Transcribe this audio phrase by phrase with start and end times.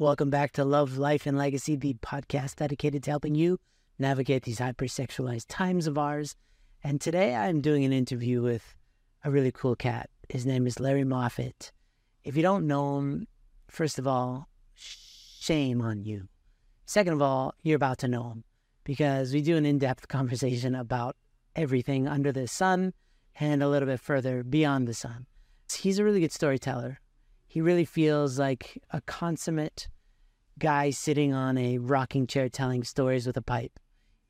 [0.00, 3.58] Welcome back to Love, Life, and Legacy, the podcast dedicated to helping you
[3.98, 6.36] navigate these hypersexualized times of ours.
[6.82, 8.74] And today I'm doing an interview with
[9.24, 10.08] a really cool cat.
[10.30, 11.70] His name is Larry Moffitt.
[12.24, 13.26] If you don't know him,
[13.68, 16.28] first of all, shame on you.
[16.86, 18.44] Second of all, you're about to know him
[18.84, 21.14] because we do an in depth conversation about
[21.54, 22.94] everything under the sun
[23.38, 25.26] and a little bit further beyond the sun.
[25.70, 27.00] He's a really good storyteller.
[27.50, 29.88] He really feels like a consummate
[30.60, 33.80] guy sitting on a rocking chair telling stories with a pipe,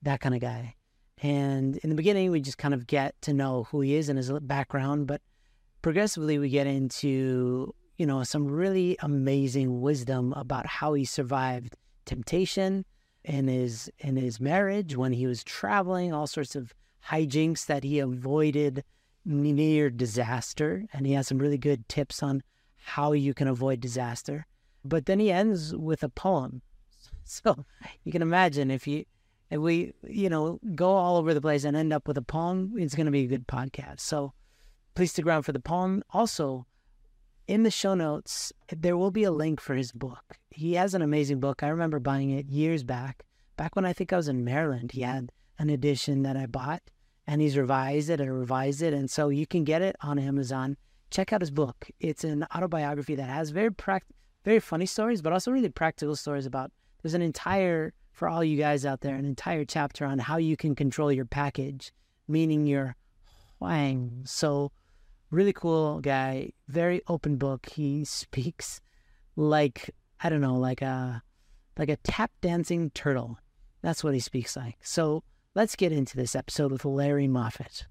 [0.00, 0.76] that kind of guy.
[1.18, 4.16] And in the beginning, we just kind of get to know who he is and
[4.16, 5.20] his background, but
[5.82, 11.76] progressively we get into, you know, some really amazing wisdom about how he survived
[12.06, 12.86] temptation
[13.22, 16.72] in his in his marriage when he was traveling, all sorts of
[17.10, 18.82] hijinks that he avoided
[19.26, 20.86] near disaster.
[20.94, 22.42] And he has some really good tips on
[22.82, 24.46] how you can avoid disaster.
[24.84, 26.62] But then he ends with a poem.
[27.22, 27.64] So
[28.02, 29.04] you can imagine if you
[29.50, 32.72] if we, you know, go all over the place and end up with a poem,
[32.76, 34.00] it's going to be a good podcast.
[34.00, 34.32] So
[34.94, 36.02] please stick around for the poem.
[36.10, 36.66] Also,
[37.46, 40.38] in the show notes, there will be a link for his book.
[40.50, 41.62] He has an amazing book.
[41.62, 43.24] I remember buying it years back.
[43.56, 46.82] Back when I think I was in Maryland, he had an edition that I bought
[47.26, 48.94] and he's revised it and revised it.
[48.94, 50.76] And so you can get it on Amazon.
[51.10, 51.90] Check out his book.
[51.98, 56.46] It's an autobiography that has very practical very funny stories, but also really practical stories
[56.46, 56.70] about
[57.02, 60.56] there's an entire, for all you guys out there, an entire chapter on how you
[60.56, 61.92] can control your package,
[62.28, 62.96] meaning your
[63.58, 64.22] wang.
[64.24, 64.72] So,
[65.30, 67.68] really cool guy, very open book.
[67.70, 68.80] He speaks
[69.36, 69.90] like,
[70.20, 71.22] I don't know, like a,
[71.78, 73.38] like a tap dancing turtle.
[73.82, 74.76] That's what he speaks like.
[74.82, 75.22] So,
[75.54, 77.86] let's get into this episode with Larry Moffitt.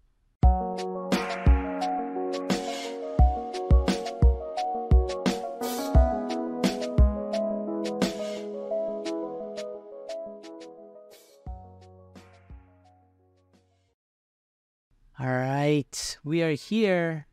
[15.21, 16.17] All right.
[16.23, 17.27] We are here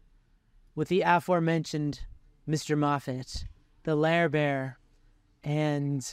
[0.75, 2.01] with the aforementioned
[2.49, 2.77] Mr.
[2.77, 3.45] Moffitt,
[3.85, 4.81] the Lair Bear.
[5.45, 6.05] And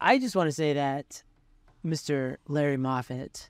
[0.00, 1.22] I just want to say that
[1.84, 2.38] Mr.
[2.48, 3.48] Larry Moffitt,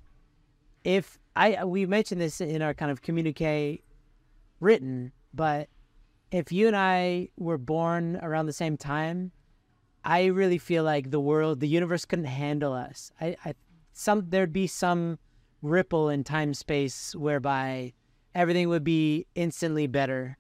[0.85, 3.83] if I we mentioned this in our kind of communique
[4.61, 5.71] written, but
[6.31, 9.33] if you and I were born around the same time,
[10.05, 13.11] I really feel like the world, the universe couldn't handle us.
[13.19, 13.55] I, I
[13.95, 15.19] some there'd be some
[15.63, 17.93] ripple in time space whereby
[18.35, 20.37] everything would be instantly better.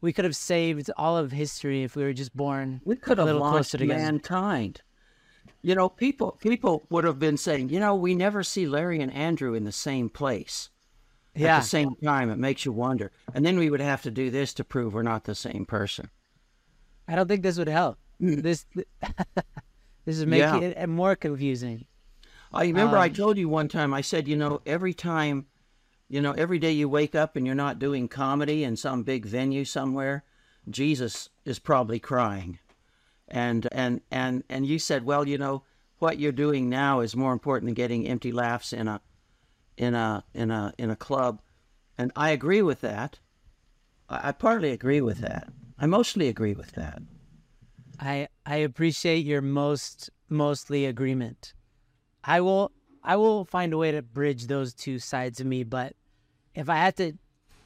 [0.00, 2.80] We could have saved all of history if we were just born.
[2.84, 4.82] We could have launched mankind.
[5.62, 9.12] You know, people people would have been saying, you know, we never see Larry and
[9.12, 10.68] Andrew in the same place
[11.34, 11.56] yeah.
[11.56, 12.30] at the same time.
[12.30, 13.10] It makes you wonder.
[13.34, 16.10] And then we would have to do this to prove we're not the same person.
[17.08, 17.98] I don't think this would help.
[18.20, 18.42] Mm.
[18.42, 18.66] This
[20.04, 20.82] this is making yeah.
[20.82, 21.86] it more confusing.
[22.54, 25.46] I remember um, I told you one time, I said, you know, every time,
[26.08, 29.26] you know, every day you wake up and you're not doing comedy in some big
[29.26, 30.24] venue somewhere,
[30.70, 32.60] Jesus is probably crying.
[33.26, 35.64] And, and, and, and you said, well, you know,
[35.98, 39.00] what you're doing now is more important than getting empty laughs in a,
[39.76, 41.42] in a, in a, in a club.
[41.98, 43.18] And I agree with that.
[44.08, 45.48] I, I partly agree with that.
[45.78, 47.02] I mostly agree with that.
[47.98, 51.54] I, I appreciate your most, mostly agreement.
[52.26, 55.62] I will I will find a way to bridge those two sides of me.
[55.62, 55.94] But
[56.54, 57.12] if I had to,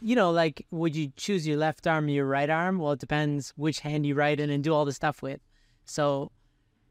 [0.02, 2.78] you know, like, would you choose your left arm or your right arm?
[2.78, 5.40] Well, it depends which hand you write in and do all the stuff with.
[5.84, 6.32] So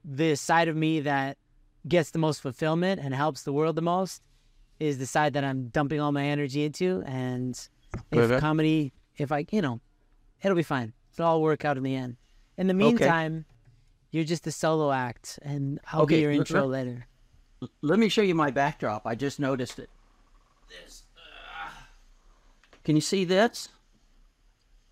[0.05, 1.37] the side of me that
[1.87, 4.21] gets the most fulfillment and helps the world the most
[4.79, 7.03] is the side that I'm dumping all my energy into.
[7.05, 7.51] And
[8.11, 8.39] if okay.
[8.39, 9.81] comedy, if I, you know,
[10.41, 10.93] it'll be fine.
[11.13, 12.15] It'll all work out in the end.
[12.57, 13.55] In the meantime, okay.
[14.11, 16.15] you're just a solo act, and I'll okay.
[16.15, 17.07] be your intro later
[17.81, 19.05] let me show you my backdrop.
[19.05, 19.89] I just noticed it.
[20.69, 21.03] This.
[21.15, 21.69] Uh,
[22.83, 23.69] can you see this?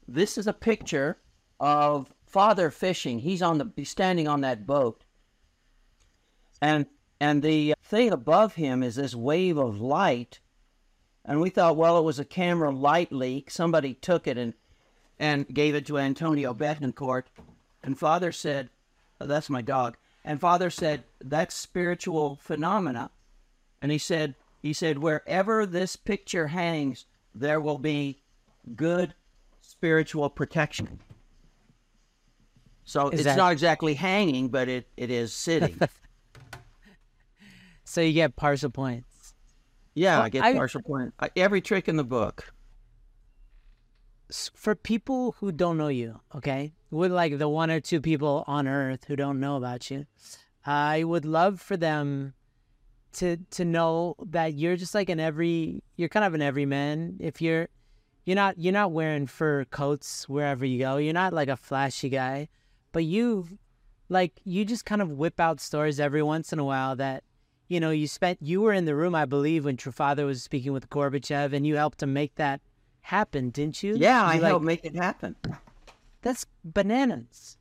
[0.07, 1.17] This is a picture
[1.59, 3.19] of father fishing.
[3.19, 5.03] He's on the he's standing on that boat.
[6.61, 6.85] And
[7.19, 10.39] and the thing above him is this wave of light.
[11.23, 13.49] And we thought, well, it was a camera light leak.
[13.49, 14.53] Somebody took it and
[15.17, 17.23] and gave it to Antonio Betancourt.
[17.81, 18.69] And father said,
[19.21, 19.97] oh, that's my dog.
[20.25, 23.11] And Father said, that's spiritual phenomena.
[23.79, 27.05] And he said, he said, wherever this picture hangs,
[27.35, 28.23] there will be
[28.75, 29.13] good
[29.61, 30.99] spiritual protection.
[32.85, 33.37] So is it's that...
[33.37, 35.79] not exactly hanging, but it, it is sitting.
[37.83, 39.35] so you get partial points.
[39.93, 40.53] Yeah, well, I get I...
[40.53, 41.15] partial points.
[41.35, 42.51] Every trick in the book.
[44.31, 48.67] For people who don't know you, okay, with like the one or two people on
[48.67, 50.05] earth who don't know about you,
[50.65, 52.33] I would love for them
[53.13, 57.17] to to know that you're just like an every you're kind of an everyman.
[57.19, 57.67] If you're
[58.25, 60.97] you're not you're not wearing fur coats wherever you go.
[60.97, 62.49] You're not like a flashy guy,
[62.91, 63.47] but you
[64.09, 67.23] like you just kind of whip out stories every once in a while that
[67.67, 70.43] you know you spent you were in the room I believe when True Father was
[70.43, 72.61] speaking with Gorbachev and you helped to make that
[73.05, 73.95] happen, didn't you?
[73.95, 75.35] Yeah, I You, like, helped make it happen.
[76.21, 77.57] That's bananas.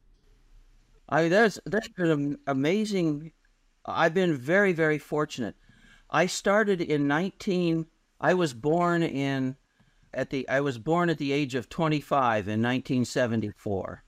[1.09, 3.33] I mean, there's there's been amazing.
[3.85, 5.55] I've been very very fortunate.
[6.11, 7.87] I started in 19.
[8.21, 9.57] I was born in
[10.15, 14.03] at the I was born at the age of 25 in 1974,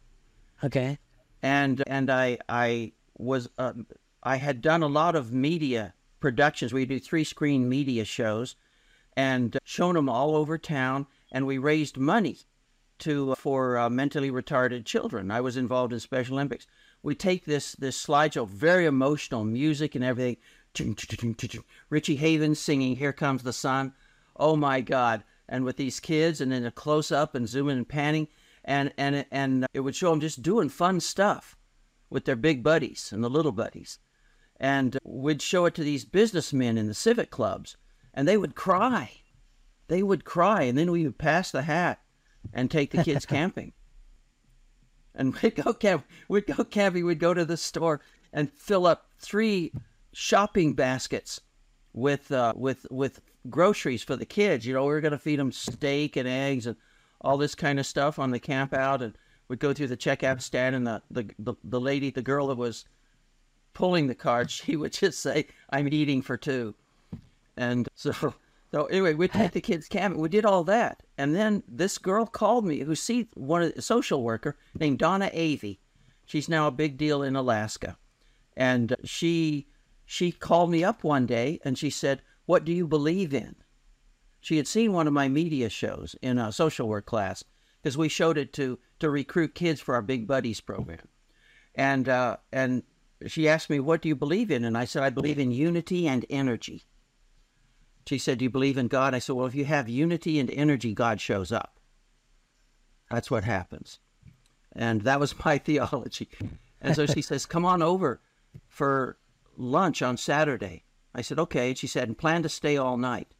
[0.64, 0.98] Okay.
[1.42, 3.74] and and I I was uh,
[4.22, 6.72] I had done a lot of media productions.
[6.72, 8.56] We do three screen media shows,
[9.18, 11.06] and shown them all over town,
[11.36, 12.38] and we raised money
[12.98, 15.30] to uh, for uh, mentally retarded children.
[15.30, 16.66] I was involved in Special Olympics.
[17.02, 20.38] We take this this slideshow, very emotional music and everything.
[21.90, 23.92] Richie Havens singing "Here Comes the Sun."
[24.36, 25.24] Oh my God!
[25.46, 28.28] And with these kids, and then a close up and zooming and panning,
[28.64, 31.58] and and and uh, it would show them just doing fun stuff
[32.08, 33.98] with their big buddies and the little buddies,
[34.58, 37.76] and uh, we'd show it to these businessmen in the civic clubs,
[38.14, 39.20] and they would cry.
[39.88, 42.00] They would cry, and then we would pass the hat
[42.52, 43.72] and take the kids camping.
[45.14, 46.06] And we'd go camp.
[46.28, 47.06] We'd go camping.
[47.06, 48.00] We'd go to the store
[48.32, 49.72] and fill up three
[50.12, 51.40] shopping baskets
[51.94, 54.66] with uh, with with groceries for the kids.
[54.66, 56.76] You know, we were going to feed them steak and eggs and
[57.20, 59.02] all this kind of stuff on the camp out.
[59.02, 59.16] And
[59.48, 62.56] we'd go through the checkout stand, and the the the, the lady, the girl that
[62.56, 62.84] was
[63.72, 66.74] pulling the cart, she would just say, "I'm eating for two.
[67.56, 68.34] And so
[68.72, 70.20] so anyway, we take the kids camping.
[70.20, 73.82] We did all that, and then this girl called me, who see one of a
[73.82, 75.78] social worker named Donna Avey.
[76.24, 77.96] She's now a big deal in Alaska,
[78.56, 79.68] and she
[80.04, 83.56] she called me up one day and she said, "What do you believe in?"
[84.40, 87.44] She had seen one of my media shows in a social work class
[87.82, 91.08] because we showed it to to recruit kids for our Big Buddies program,
[91.74, 92.82] and uh, and
[93.26, 96.08] she asked me, "What do you believe in?" And I said, "I believe in unity
[96.08, 96.84] and energy."
[98.06, 99.14] She said, Do you believe in God?
[99.14, 101.80] I said, Well, if you have unity and energy, God shows up.
[103.10, 103.98] That's what happens.
[104.72, 106.28] And that was my theology.
[106.80, 108.20] And so she says, Come on over
[108.68, 109.18] for
[109.56, 110.84] lunch on Saturday.
[111.14, 111.68] I said, Okay.
[111.68, 113.34] And she said, And plan to stay all night.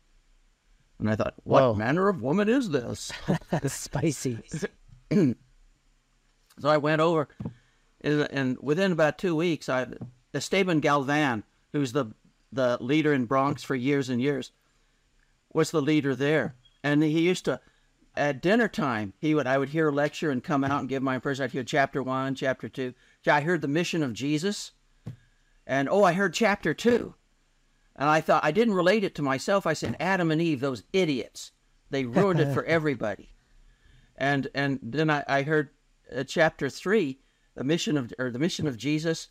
[0.99, 1.75] And I thought, What Whoa.
[1.75, 3.13] manner of woman is this?
[3.51, 4.39] That's spicy.
[6.59, 7.29] So I went over,
[8.01, 9.89] and, and within about two weeks, I
[10.33, 12.07] Esteban Galvan, who's the
[12.52, 14.52] the leader in Bronx for years and years,
[15.52, 17.60] was the leader there, and he used to.
[18.19, 21.02] At dinner time, he would I would hear a lecture and come out and give
[21.02, 21.44] my impression.
[21.44, 22.94] I'd hear chapter one, chapter two.
[23.26, 24.72] I heard the mission of Jesus,
[25.66, 27.14] and oh, I heard chapter two,
[27.94, 29.66] and I thought I didn't relate it to myself.
[29.66, 31.52] I said Adam and Eve, those idiots,
[31.90, 33.37] they ruined it for everybody
[34.19, 35.70] and and then I, I heard
[36.14, 37.20] uh, chapter three,
[37.54, 39.28] the mission of or the mission of Jesus,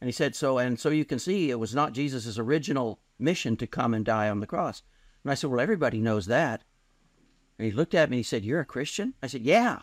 [0.00, 3.56] and he said so, and so you can see it was not Jesus' original mission
[3.56, 4.82] to come and die on the cross.
[5.24, 6.62] And I said, well, everybody knows that.
[7.58, 9.80] And he looked at me and he said, "You're a Christian?" I said, "Yeah."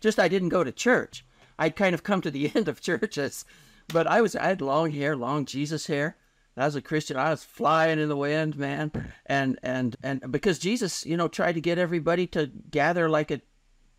[0.00, 1.24] Just I didn't go to church.
[1.58, 3.44] I'd kind of come to the end of churches,
[3.88, 6.16] but I was I had long hair, long Jesus hair.
[6.56, 7.16] I was a Christian.
[7.16, 8.92] I was flying in the wind, man,
[9.26, 13.40] and and and because Jesus, you know, tried to get everybody to gather like a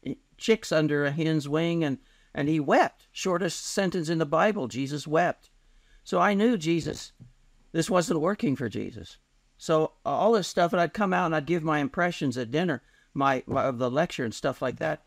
[0.06, 1.98] eh, chicks under a hen's wing and
[2.36, 3.08] and he wept.
[3.12, 5.50] Shortest sentence in the bible jesus wept.
[6.04, 7.14] So i knew jesus.
[7.72, 9.18] This wasn't working for jesus.
[9.58, 12.84] So all this stuff and i'd come out and i'd give my impressions at dinner
[13.16, 15.04] my, my of the lecture and stuff like that.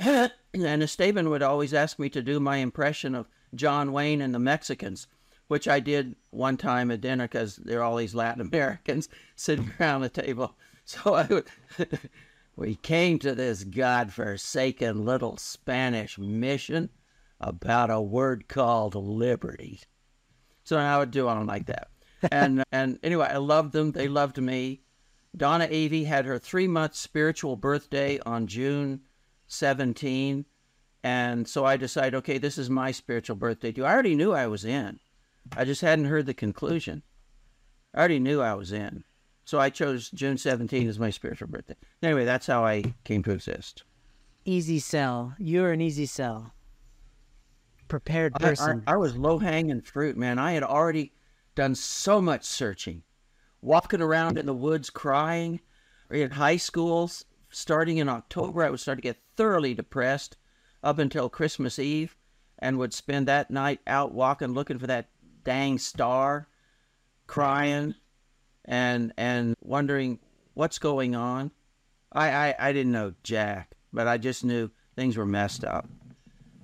[0.54, 4.38] And esteban would always ask me to do my impression of john wayne and the
[4.38, 5.08] mexicans
[5.48, 9.72] which i did one time at dinner because there are all these latin americans sitting
[9.80, 10.54] around the table.
[10.84, 11.46] So i would
[12.56, 16.90] we came to this god-forsaken little Spanish mission
[17.40, 19.80] about a word called liberty.
[20.62, 21.88] So I would do on like that.
[22.32, 23.92] And and anyway, I loved them.
[23.92, 24.80] They loved me.
[25.36, 29.02] Donna Avey had her three month spiritual birthday on June
[29.48, 30.46] 17.
[31.02, 33.84] And so I decided, okay, this is my spiritual birthday too.
[33.84, 35.00] I already knew I was in.
[35.54, 37.02] I just hadn't heard the conclusion.
[37.92, 39.04] I already knew I was in.
[39.44, 41.76] So I chose June 17 as my spiritual birthday.
[42.02, 43.84] Anyway, that's how I came to exist.
[44.44, 45.34] Easy sell.
[45.38, 46.54] You're an easy sell.
[47.88, 48.82] Prepared I, I, person.
[48.86, 50.38] I was low hanging fruit, man.
[50.38, 51.12] I had already
[51.54, 53.02] done so much searching,
[53.60, 55.60] walking around in the woods crying,
[56.10, 60.36] or in high schools, starting in October, I would start to get thoroughly depressed
[60.82, 62.16] up until Christmas Eve
[62.58, 65.08] and would spend that night out walking looking for that
[65.44, 66.48] dang star,
[67.26, 67.94] crying
[68.64, 70.18] and and wondering
[70.54, 71.50] what's going on.
[72.12, 75.88] I, I, I didn't know Jack, but I just knew things were messed up.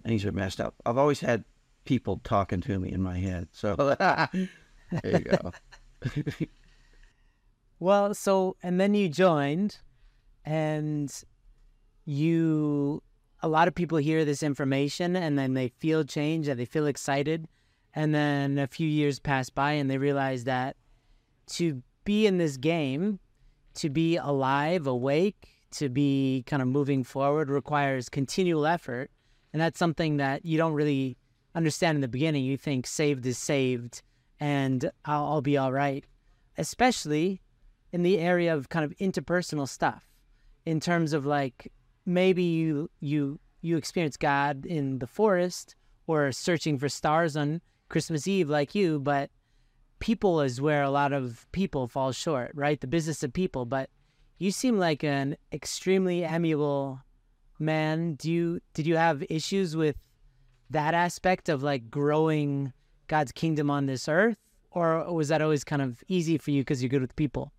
[0.05, 0.75] Things were messed up.
[0.87, 1.45] I've always had
[1.85, 3.49] people talking to me in my head.
[3.53, 4.39] So there
[5.05, 5.53] you go.
[7.81, 9.79] well, so and then you joined
[10.45, 11.13] and
[12.05, 13.03] you
[13.43, 16.87] a lot of people hear this information and then they feel change and they feel
[16.87, 17.49] excited
[17.95, 20.77] and then a few years pass by and they realize that
[21.47, 23.21] to be in this game
[23.73, 29.13] to be alive awake to be kind of moving forward requires continual effort.
[29.53, 31.17] And that's something that you don't really
[31.55, 32.45] understand in the beginning.
[32.45, 34.03] You think saved is saved
[34.41, 36.05] and i'll, I'll be all right.
[36.59, 37.41] Especially
[37.93, 40.03] in the area of kind of interpersonal stuff.
[40.67, 41.73] In terms of like
[42.05, 45.77] maybe you you you experience God in the forest
[46.09, 49.31] or searching for stars on Christmas Eve like you, but
[50.01, 52.81] people is where a lot of people fall short, right?
[52.81, 53.91] The business of people, but
[54.39, 57.01] you seem like an extremely amiable
[57.59, 58.15] man.
[58.15, 59.97] Do you did you have issues with
[60.71, 62.73] that aspect of like growing
[63.07, 64.37] God's kingdom on this earth
[64.71, 67.53] or was that always kind of easy for you because you're good with people?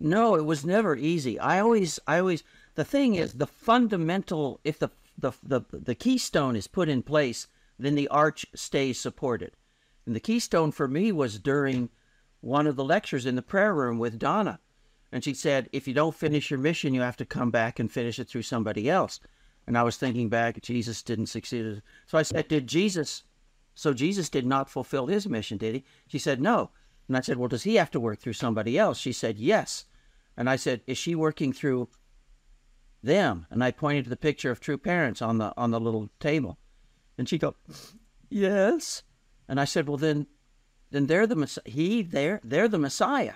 [0.00, 1.38] No, it was never easy.
[1.38, 2.44] I always I always
[2.74, 7.48] the thing is the fundamental if the the the, the keystone is put in place
[7.80, 9.52] then the arch stays supported
[10.08, 11.90] and the keystone for me was during
[12.40, 14.58] one of the lectures in the prayer room with donna.
[15.12, 17.92] And she said if you don't finish your mission you have to come back and
[17.92, 19.20] finish it through somebody else.
[19.66, 21.82] And i was thinking back jesus didn't succeed.
[22.06, 23.24] So i said did jesus
[23.74, 25.84] so jesus did not fulfill his mission did he?
[26.06, 26.70] She said no.
[27.06, 28.96] And i said well does he have to work through somebody else?
[28.96, 29.84] She said yes.
[30.38, 31.86] And i said is she working through
[33.02, 33.46] them.
[33.50, 36.56] And I pointed to the picture of true parents on the on the little table.
[37.18, 37.56] And she go,
[38.30, 39.02] Yes.
[39.48, 40.26] And I said, Well then
[40.90, 43.34] then they're the Messiah he they're they're the Messiah.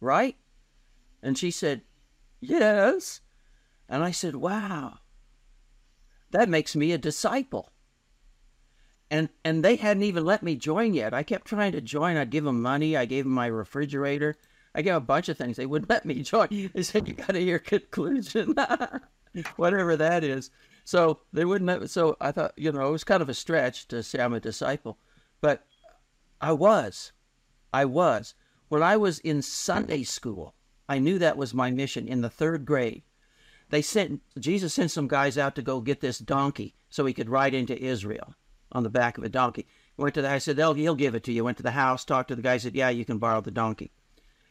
[0.00, 0.36] Right?
[1.22, 1.82] And she said,
[2.40, 3.20] Yes.
[3.88, 4.98] And I said, Wow.
[6.30, 7.70] That makes me a disciple.
[9.10, 11.12] And and they hadn't even let me join yet.
[11.12, 12.16] I kept trying to join.
[12.16, 12.96] I'd give them money.
[12.96, 14.36] I gave them my refrigerator.
[14.74, 15.56] I gave a bunch of things.
[15.56, 16.70] They wouldn't let me join.
[16.72, 18.54] They said, you got to hear conclusion,
[19.56, 20.50] whatever that is.
[20.84, 24.02] So they wouldn't so I thought, you know, it was kind of a stretch to
[24.02, 24.98] say I'm a disciple,
[26.40, 27.12] I was.
[27.72, 28.34] I was.
[28.68, 30.54] When I was in Sunday school,
[30.88, 33.02] I knew that was my mission in the third grade.
[33.68, 37.28] They sent, Jesus sent some guys out to go get this donkey so he could
[37.28, 38.34] ride into Israel
[38.72, 39.66] on the back of a donkey.
[39.96, 41.44] Went to the, I said, They'll, he'll give it to you.
[41.44, 43.92] Went to the house, talked to the guy, said, yeah, you can borrow the donkey.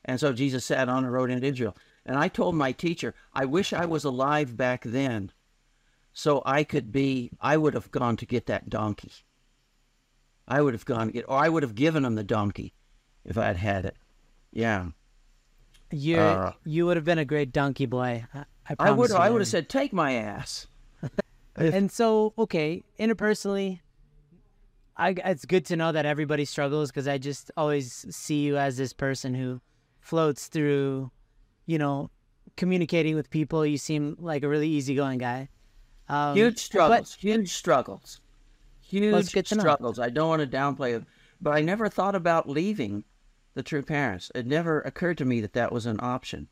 [0.05, 1.75] And so Jesus sat on a road into Israel.
[2.05, 5.31] And I told my teacher, I wish I was alive back then
[6.13, 9.11] so I could be, I would have gone to get that donkey.
[10.49, 12.73] I would have gone get, or I would have given him the donkey
[13.23, 13.95] if I had had it.
[14.51, 14.87] Yeah.
[15.91, 18.25] You uh, you would have been a great donkey boy.
[18.33, 20.67] I, I would I would have said, take my ass.
[21.55, 23.79] and so, okay, interpersonally,
[24.97, 28.77] I, it's good to know that everybody struggles because I just always see you as
[28.77, 29.61] this person who
[30.01, 31.09] floats through,
[31.65, 32.11] you know,
[32.57, 33.65] communicating with people.
[33.65, 35.49] You seem like a really easygoing guy.
[36.09, 38.19] Um, huge struggles, but, huge struggles,
[38.89, 39.99] huge struggles.
[39.99, 41.03] I don't want to downplay it,
[41.41, 43.03] but I never thought about leaving
[43.53, 44.31] the true parents.
[44.35, 46.47] It never occurred to me that that was an option.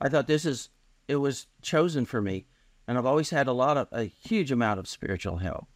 [0.00, 0.70] I thought this is,
[1.08, 2.46] it was chosen for me.
[2.88, 5.66] And I've always had a lot of, a huge amount of spiritual help,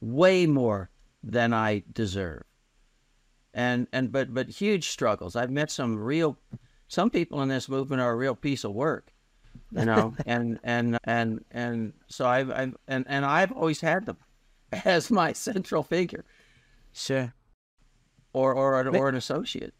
[0.00, 0.90] way more
[1.22, 2.44] than I deserve
[3.56, 5.34] and and but but huge struggles.
[5.34, 6.38] I've met some real,
[6.88, 9.12] some people in this movement are a real piece of work,
[9.72, 14.18] you know, and and and and so I've, I've and and I've always had them
[14.84, 16.24] as my central figure,
[16.92, 17.32] sure,
[18.32, 19.74] or or an, or an associate.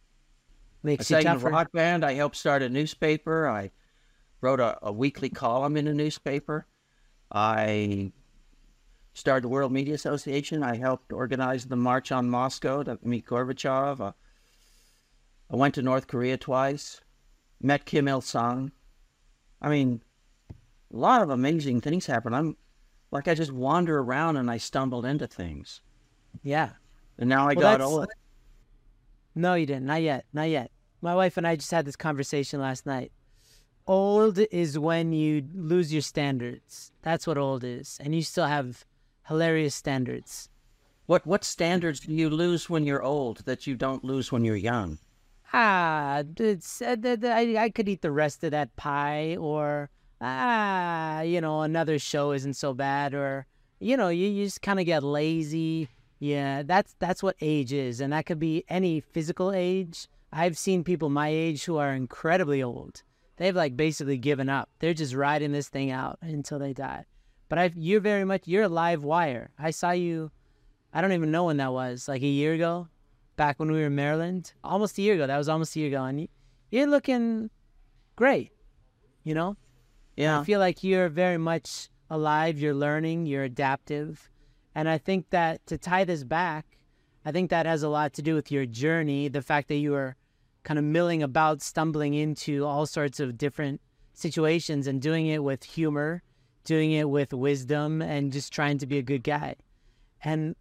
[0.83, 2.05] Makes I sang in a rock band.
[2.05, 3.49] I helped start a newspaper.
[3.49, 3.71] I
[4.41, 6.67] wrote a, a weekly column in a newspaper.
[7.33, 8.13] I
[9.15, 10.63] started the World Media Association.
[10.63, 14.01] I helped organize the March on Moscow to meet Gorbachev.
[14.01, 14.13] Uh,
[15.51, 17.01] I went to North Korea twice,
[17.61, 18.73] met Kim Il sung.
[19.61, 20.03] I mean,
[20.93, 22.35] a lot of amazing things happen.
[22.35, 22.57] I'm
[23.17, 25.81] like, I just wander around and I stumbled into things.
[26.43, 26.71] Yeah.
[27.19, 28.09] And now I well, got old.
[29.35, 29.87] No, you didn't.
[29.87, 30.25] Not yet.
[30.33, 30.71] Not yet.
[31.03, 33.13] My wife and I just had this conversation last night.
[33.87, 36.93] Old is when you lose your standards.
[37.03, 37.99] That's what old is.
[38.03, 38.85] And you still have
[39.29, 40.49] hilarious standards.
[41.07, 44.57] What what standards do you lose when you're old that you don't lose when you're
[44.57, 44.99] young?
[45.53, 49.91] ah, it's, uh, th- th- I, I could eat the rest of that pie, or
[50.21, 53.47] ah, you know, another show isn't so bad, or
[53.81, 55.89] you know, you, you just kind of get lazy.
[56.19, 60.09] Yeah, that's that's what age is, and that could be any physical age.
[60.33, 63.03] I've seen people my age who are incredibly old.
[63.37, 64.71] They've like basically given up.
[64.79, 67.05] They're just riding this thing out until they die.
[67.49, 69.51] But I, you're very much you're a live wire.
[69.59, 70.31] I saw you.
[70.93, 72.09] I don't even know when that was.
[72.09, 72.89] Like a year ago,
[73.37, 74.53] back when we were in Maryland.
[74.65, 75.27] Almost a year ago.
[75.27, 76.29] That was almost a year ago, and
[76.71, 77.51] you're looking
[78.17, 78.53] great.
[79.23, 79.57] You know.
[80.17, 80.41] Yeah.
[80.41, 82.59] I feel like you're very much alive.
[82.59, 83.27] You're learning.
[83.27, 84.31] You're adaptive,
[84.75, 86.79] and I think that to tie this back,
[87.25, 89.29] I think that has a lot to do with your journey.
[89.29, 90.17] The fact that you are
[90.63, 93.81] kind of milling about, stumbling into all sorts of different
[94.15, 96.23] situations, and doing it with humor,
[96.65, 99.57] doing it with wisdom, and just trying to be a good guy.
[100.23, 100.57] And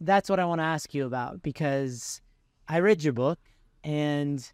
[0.00, 2.20] that's what I want to ask you about because
[2.68, 3.38] I read your book
[3.84, 4.52] and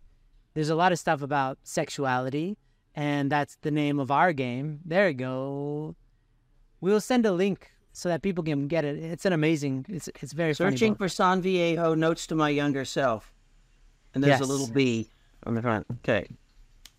[0.55, 2.57] there's a lot of stuff about sexuality
[2.99, 4.81] and that's the name of our game.
[4.85, 5.95] There you go.
[6.81, 8.99] We'll send a link so that people can get it.
[8.99, 9.87] It's an amazing.
[9.89, 13.33] It's it's very Searching for SanViejo notes to my younger self,
[14.15, 14.49] and there's Yes.
[14.49, 15.09] a little B
[15.47, 15.87] on the front.
[15.99, 16.27] Okay.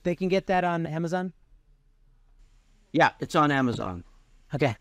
[0.04, 1.34] They can get that on Amazon.
[2.94, 4.06] Yeah, it's on Amazon.
[4.56, 4.76] Okay.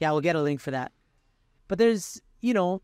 [0.00, 0.92] Yeah, we'll get a link for that.
[1.68, 2.80] But there's, you know,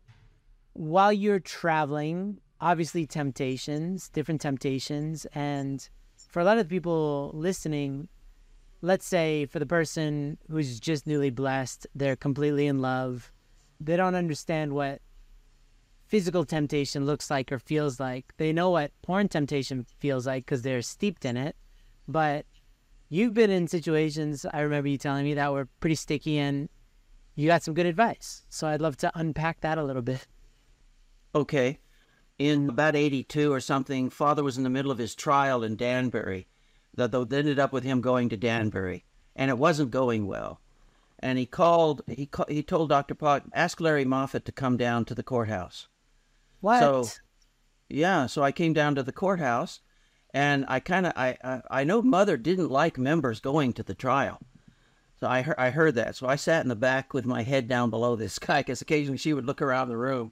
[0.73, 5.25] while you're traveling, obviously temptations, different temptations.
[5.33, 5.89] And
[6.31, 8.07] for a lot of people listening,
[8.81, 13.31] let's say for the person who's just newly blessed, they're completely in love,
[13.79, 15.01] they don't understand what
[16.07, 18.33] physical temptation looks like or feels like.
[18.37, 21.55] They know what porn temptation feels like because they're steeped in it.
[22.07, 22.45] But
[23.09, 26.69] you've been in situations, I remember you telling me, that were pretty sticky and
[27.35, 28.45] you got some good advice.
[28.49, 30.27] So I'd love to unpack that a little bit.
[31.35, 31.79] Okay.
[32.41, 36.47] In about 82 or something, father was in the middle of his trial in Danbury.
[36.95, 39.05] That ended up with him going to Danbury,
[39.35, 40.59] and it wasn't going well.
[41.19, 42.01] And he called.
[42.07, 45.87] He he told Doctor Pak, ask Larry Moffitt to come down to the courthouse.
[46.61, 46.79] What?
[46.79, 47.05] So,
[47.89, 49.81] yeah, so I came down to the courthouse,
[50.33, 53.93] and I kind of I, I I know mother didn't like members going to the
[53.93, 54.39] trial,
[55.19, 56.15] so I heard I heard that.
[56.15, 59.19] So I sat in the back with my head down below this guy, because occasionally
[59.19, 60.31] she would look around the room,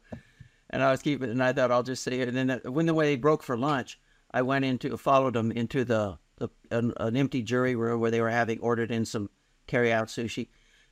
[0.70, 1.30] and I was keeping.
[1.30, 2.28] And I thought I'll just say it.
[2.28, 4.00] And then when the way they broke for lunch,
[4.32, 8.22] I went into followed them into the the an, an empty jury room where they
[8.22, 9.30] were having ordered in some
[9.68, 10.48] carry out sushi.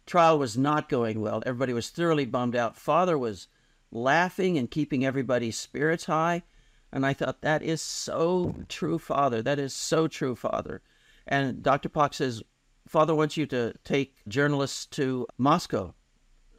[0.05, 1.43] Trial was not going well.
[1.45, 2.77] Everybody was thoroughly bummed out.
[2.77, 3.47] Father was
[3.91, 6.43] laughing and keeping everybody's spirits high.
[6.91, 9.41] And I thought, that is so true, Father.
[9.41, 10.81] That is so true, Father.
[11.27, 11.89] And Dr.
[11.89, 12.41] Pak says,
[12.87, 15.93] Father wants you to take journalists to Moscow.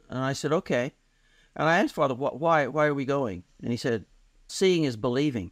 [0.09, 0.93] And I said, okay.
[1.59, 3.43] And I asked Father, "Wh- why, why are we going?
[3.61, 4.05] And he said,
[4.47, 5.51] seeing is believing.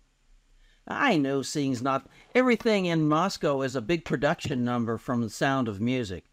[0.87, 2.07] I know seeing's not.
[2.33, 6.23] Everything in Moscow is a big production number from the sound of music.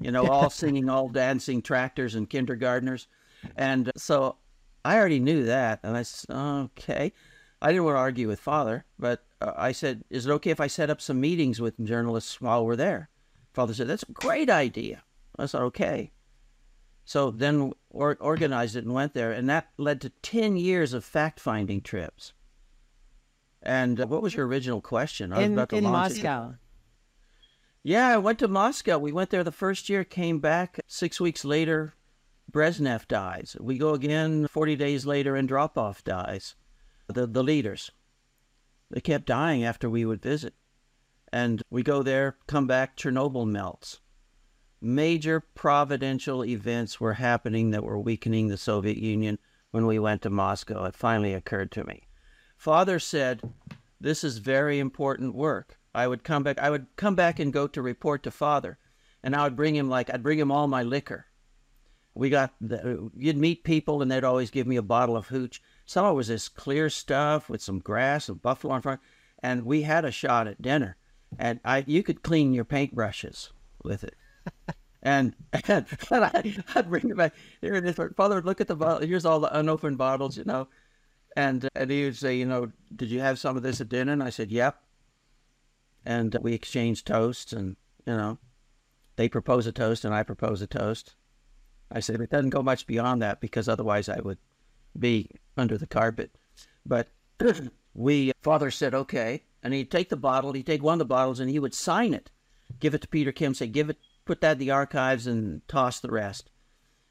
[0.00, 3.08] You know, all singing, all dancing tractors and kindergartners.
[3.56, 4.36] And so
[4.84, 5.80] I already knew that.
[5.82, 7.12] And I said, okay.
[7.60, 10.60] I didn't want to argue with Father, but uh, I said, is it okay if
[10.60, 13.10] I set up some meetings with journalists while we're there?
[13.54, 15.02] Father said, that's a great idea.
[15.36, 16.12] I said, okay.
[17.10, 19.32] So then or, organized it and went there.
[19.32, 22.34] And that led to 10 years of fact finding trips.
[23.60, 25.32] And uh, what was your original question?
[25.32, 25.82] In in launch it.
[25.82, 26.54] Moscow.
[27.82, 28.96] Yeah, I went to Moscow.
[28.96, 31.94] We went there the first year, came back six weeks later.
[32.48, 33.56] Brezhnev dies.
[33.58, 36.54] We go again 40 days later, Andropov dies.
[37.08, 37.90] The, the leaders.
[38.88, 40.54] They kept dying after we would visit.
[41.32, 43.98] And we go there, come back, Chernobyl melts.
[44.82, 49.38] Major providential events were happening that were weakening the Soviet Union
[49.70, 50.84] when we went to Moscow.
[50.84, 52.08] It finally occurred to me.
[52.56, 53.42] Father said,
[54.00, 55.78] This is very important work.
[55.94, 58.78] I would come back I would come back and go to report to father.
[59.22, 61.26] And I would bring him like I'd bring him all my liquor.
[62.14, 65.62] We got the, you'd meet people and they'd always give me a bottle of hooch.
[65.86, 69.00] Some of it was this clear stuff with some grass and buffalo in front.
[69.42, 70.96] And we had a shot at dinner.
[71.38, 73.50] And I you could clean your paintbrushes
[73.84, 74.14] with it.
[75.02, 75.34] And,
[75.68, 77.34] and, I, I'd bring it back.
[77.60, 77.98] Here it is.
[78.16, 79.06] Father would look at the bottle.
[79.06, 80.68] Here's all the unopened bottles, you know.
[81.36, 84.12] And and he would say, you know, did you have some of this at dinner?
[84.12, 84.82] And I said, yep.
[86.04, 88.38] And we exchanged toasts, and you know,
[89.16, 91.14] they propose a toast, and I propose a toast.
[91.92, 94.38] I said it doesn't go much beyond that because otherwise I would
[94.98, 96.30] be under the carpet.
[96.84, 97.08] But
[97.94, 101.40] we father said okay, and he'd take the bottle, he'd take one of the bottles,
[101.40, 102.30] and he would sign it,
[102.78, 103.98] give it to Peter Kim, say give it,
[104.30, 106.50] put that in the archives, and toss the rest.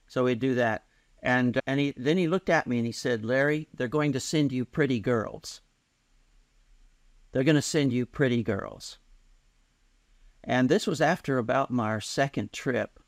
[0.08, 0.86] So he'd do that.
[1.21, 4.13] And uh, and he then he looked at me and he said, "Larry, they're going
[4.13, 5.62] to send you pretty girls."
[7.32, 8.97] they're going to send you pretty girls.
[10.43, 12.99] And this was after about my second trip.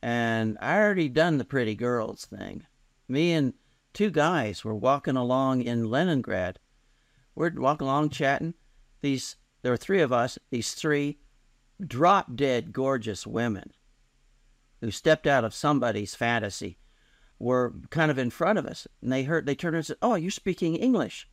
[0.00, 2.66] And I already done the pretty girls thing.
[3.08, 3.54] Me and
[3.92, 6.58] two guys were walking along in Leningrad.
[7.34, 8.54] We're walking along chatting.
[9.00, 11.18] These there were three of us, these three
[11.86, 13.72] drop dead gorgeous women
[14.80, 16.78] who stepped out of somebody's fantasy
[17.38, 18.86] were kind of in front of us.
[19.00, 21.28] And they heard they turned and said, Oh, you're speaking English.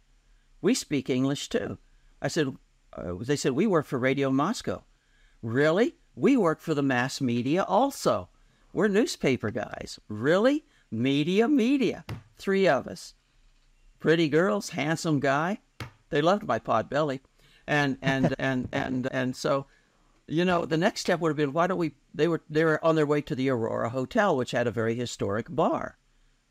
[0.61, 1.77] We speak English too.
[2.21, 2.55] I said,
[2.93, 4.83] uh, they said, we work for Radio Moscow.
[5.41, 5.95] Really?
[6.15, 8.29] We work for the mass media also.
[8.73, 9.99] We're newspaper guys.
[10.09, 10.65] Really?
[10.91, 12.03] Media, media.
[12.37, 13.13] Three of us.
[13.99, 15.59] Pretty girls, handsome guy.
[16.09, 17.21] They loved my pot belly.
[17.67, 19.67] And, and, and, and, and so,
[20.29, 22.83] you know, the next step would have been, why don't we, they were, they were
[22.83, 25.97] on their way to the Aurora Hotel, which had a very historic bar.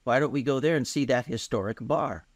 [0.04, 2.26] Why don't we go there and see that historic bar?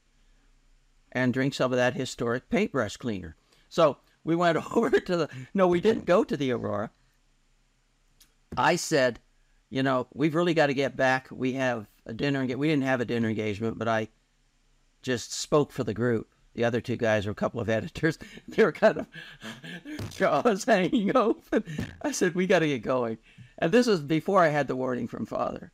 [1.11, 3.37] And drink some of that historic paintbrush cleaner.
[3.69, 6.91] So we went over to the, no, we didn't go to the Aurora.
[8.57, 9.19] I said,
[9.71, 11.29] you know, we've really got to get back.
[11.31, 14.09] We have a dinner, we didn't have a dinner engagement, but I
[15.03, 16.32] just spoke for the group.
[16.55, 18.19] The other two guys were a couple of editors.
[18.49, 19.07] They were kind of
[20.11, 21.65] jaws hanging open.
[22.03, 23.19] I said, we got to get going.
[23.59, 25.73] And this was before I had the warning from father.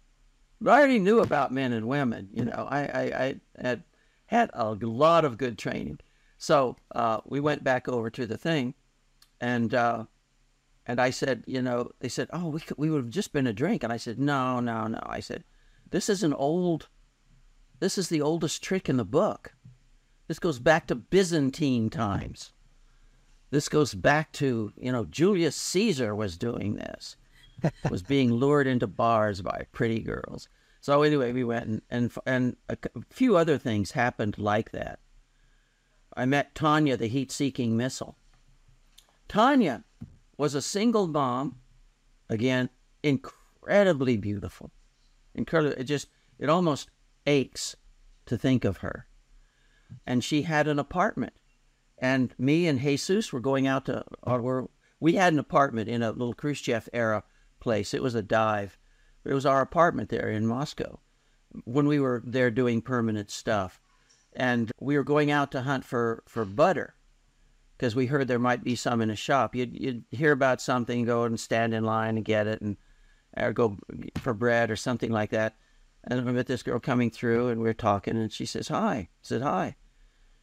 [0.61, 2.29] But I already knew about men and women.
[2.33, 3.83] You know, I, I, I had
[4.27, 5.99] had a lot of good training.
[6.39, 8.75] So uh, we went back over to the thing,
[9.41, 10.05] and uh,
[10.87, 13.47] and I said, you know, they said, oh, we could, we would have just been
[13.47, 15.01] a drink, and I said, no, no, no.
[15.03, 15.45] I said,
[15.91, 16.89] this is an old,
[17.81, 19.53] this is the oldest trick in the book.
[20.29, 22.53] This goes back to Byzantine times.
[23.51, 27.17] This goes back to, you know, Julius Caesar was doing this,
[27.91, 30.49] was being lured into bars by pretty girls.
[30.83, 32.77] So anyway, we went and and, and a
[33.11, 35.01] few other things happened like that.
[36.15, 38.17] I met Tanya, the heat-seeking missile.
[39.29, 39.85] Tanya
[40.37, 41.57] was a single mom,
[42.29, 42.71] again,
[43.03, 44.71] incredibly beautiful,
[45.35, 45.75] incredible.
[45.79, 46.91] It just it almost
[47.27, 47.77] aches
[48.27, 49.07] to think of her.
[50.07, 51.35] And she had an apartment,
[51.99, 54.71] and me and Jesus were going out to, or were,
[55.01, 57.25] we had an apartment in a little Khrushchev era
[57.61, 57.95] place.
[57.95, 58.79] It was a dive.
[59.25, 61.01] It was our apartment there in Moscow
[61.65, 63.81] when we were there doing permanent stuff
[64.39, 66.95] and we were going out to hunt for for butter
[67.77, 69.55] because we heard there might be some in a shop.
[69.55, 72.77] You'd, you'd hear about something, go and stand in line and get it, and
[73.37, 73.77] or go
[74.17, 75.55] for bread or something like that.
[76.05, 78.95] And I met this girl coming through, and we are talking, and she says, "Hi."
[78.95, 79.77] I said, "Hi."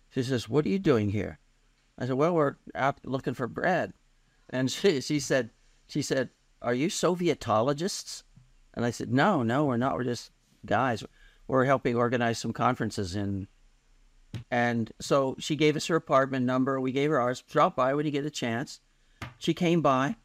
[0.09, 1.39] She says, "What are you doing here?"
[1.97, 3.93] I said, "Well, we're out looking for bread."
[4.49, 5.51] And she she said,
[5.87, 6.29] she said,
[6.61, 8.23] "Are you Sovietologists?"
[8.73, 9.95] And I said, "No, no, we're not.
[9.95, 10.31] We're just
[10.65, 11.03] guys.
[11.47, 13.47] We're helping organize some conferences in
[14.51, 16.79] and so she gave us her apartment number.
[16.79, 17.41] We gave her ours.
[17.41, 18.79] Drop by when you get a chance.
[19.37, 20.15] She came by,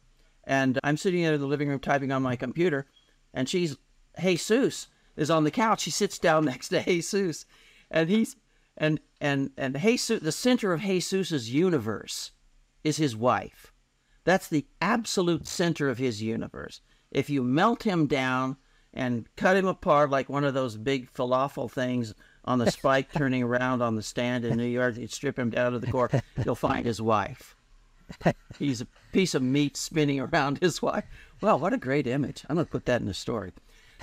[0.43, 2.87] and I'm sitting in the living room typing on my computer,
[3.33, 3.77] and she's
[4.19, 5.83] Jesus is on the couch.
[5.83, 7.45] He sits down next to Jesus,
[7.89, 8.35] and he's
[8.77, 12.31] and and and Jesus, the center of Jesus's universe,
[12.83, 13.73] is his wife.
[14.23, 16.81] That's the absolute center of his universe.
[17.11, 18.57] If you melt him down
[18.93, 22.13] and cut him apart like one of those big falafel things
[22.45, 24.97] on the spike turning around on the stand in New York.
[24.97, 26.09] You'd strip him down to the core.
[26.43, 27.55] You'll find his wife.
[28.59, 31.05] He's a piece of meat spinning around his wife.
[31.39, 32.43] Well, what a great image.
[32.49, 33.53] I'm going to put that in the story.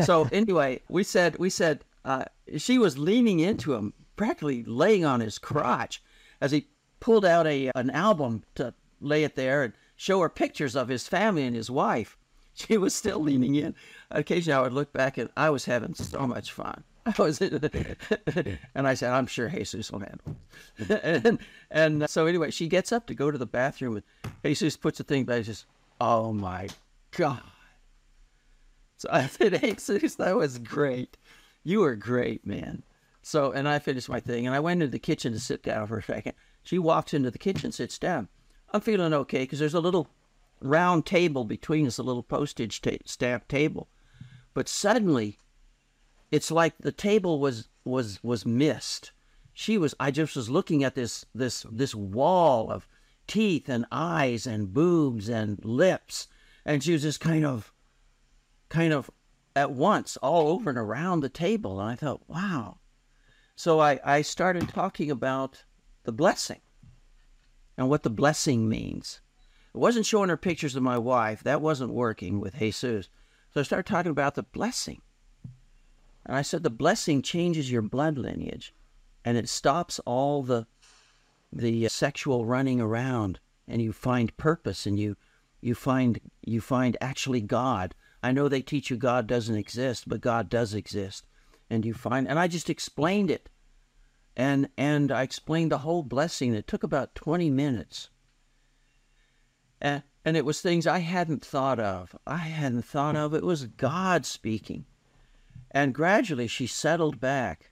[0.04, 2.24] So anyway, we said, we said, uh,
[2.56, 6.02] she was leaning into him, practically laying on his crotch
[6.40, 6.68] as he
[7.00, 11.06] pulled out a an album to lay it there and show her pictures of his
[11.06, 12.16] family and his wife.
[12.54, 13.76] She was still leaning in.
[14.10, 16.82] Occasionally, I would look back and I was having so much fun.
[17.06, 20.34] I was, and I said, I'm sure Jesus will handle
[20.88, 21.38] and,
[21.70, 24.04] and so anyway, she gets up to go to the bathroom, and
[24.44, 25.44] Jesus puts the thing back.
[25.44, 25.64] Says,
[26.00, 26.68] oh my
[27.16, 27.42] God.
[28.98, 31.16] So I said, Jesus, that was great.
[31.64, 32.82] You were great, man.
[33.22, 35.86] So, and I finished my thing, and I went into the kitchen to sit down
[35.86, 36.34] for a second.
[36.62, 38.28] She walks into the kitchen, sits down.
[38.72, 40.08] I'm feeling okay because there's a little
[40.60, 43.88] round table between us, a little postage ta- stamp table.
[44.54, 45.38] But suddenly,
[46.30, 49.12] it's like the table was was was missed.
[49.54, 52.86] She was I just was looking at this this this wall of
[53.26, 56.28] teeth and eyes and boobs and lips
[56.64, 57.72] and she was just kind of
[58.68, 59.10] kind of
[59.56, 62.78] at once all over and around the table and I thought, wow.
[63.56, 65.64] So I, I started talking about
[66.04, 66.60] the blessing
[67.76, 69.20] and what the blessing means.
[69.74, 71.42] I wasn't showing her pictures of my wife.
[71.42, 73.08] That wasn't working with Jesus.
[73.52, 75.02] So I started talking about the blessing.
[76.24, 78.72] And I said, the blessing changes your blood lineage
[79.24, 80.66] and it stops all the
[81.52, 85.16] the uh, sexual running around and you find purpose and you
[85.60, 87.94] you find you find actually God.
[88.22, 91.26] I know they teach you God doesn't exist, but God does exist.
[91.70, 93.48] And you find and I just explained it.
[94.36, 96.54] And and I explained the whole blessing.
[96.54, 98.10] It took about 20 minutes.
[99.80, 102.16] And and it was things I hadn't thought of.
[102.26, 103.34] I hadn't thought of.
[103.34, 104.84] It was God speaking.
[105.70, 107.70] And gradually she settled back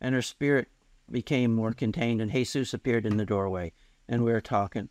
[0.00, 0.68] and her spirit
[1.10, 3.72] became more contained and Jesus appeared in the doorway
[4.08, 4.88] and we were talking.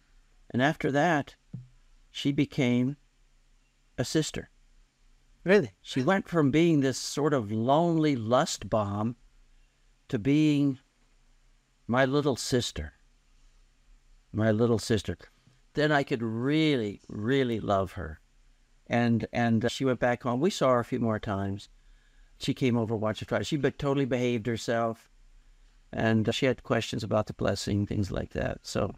[0.50, 1.36] And after that,
[2.12, 2.98] she became
[3.98, 4.50] a sister.
[5.44, 5.72] Really?
[5.82, 9.16] She went from being this sort of lonely lust bomb
[10.10, 10.80] to being
[11.88, 12.94] my little sister.
[14.32, 15.18] My little sister.
[15.74, 18.20] Then I could really, really love her.
[18.88, 20.40] And and uh, she went back home.
[20.40, 21.70] We saw her a few more times.
[22.38, 23.48] She came over once or twice.
[23.48, 25.10] She be- totally behaved herself.
[25.92, 28.60] And uh, she had questions about the blessing, things like that.
[28.64, 28.96] So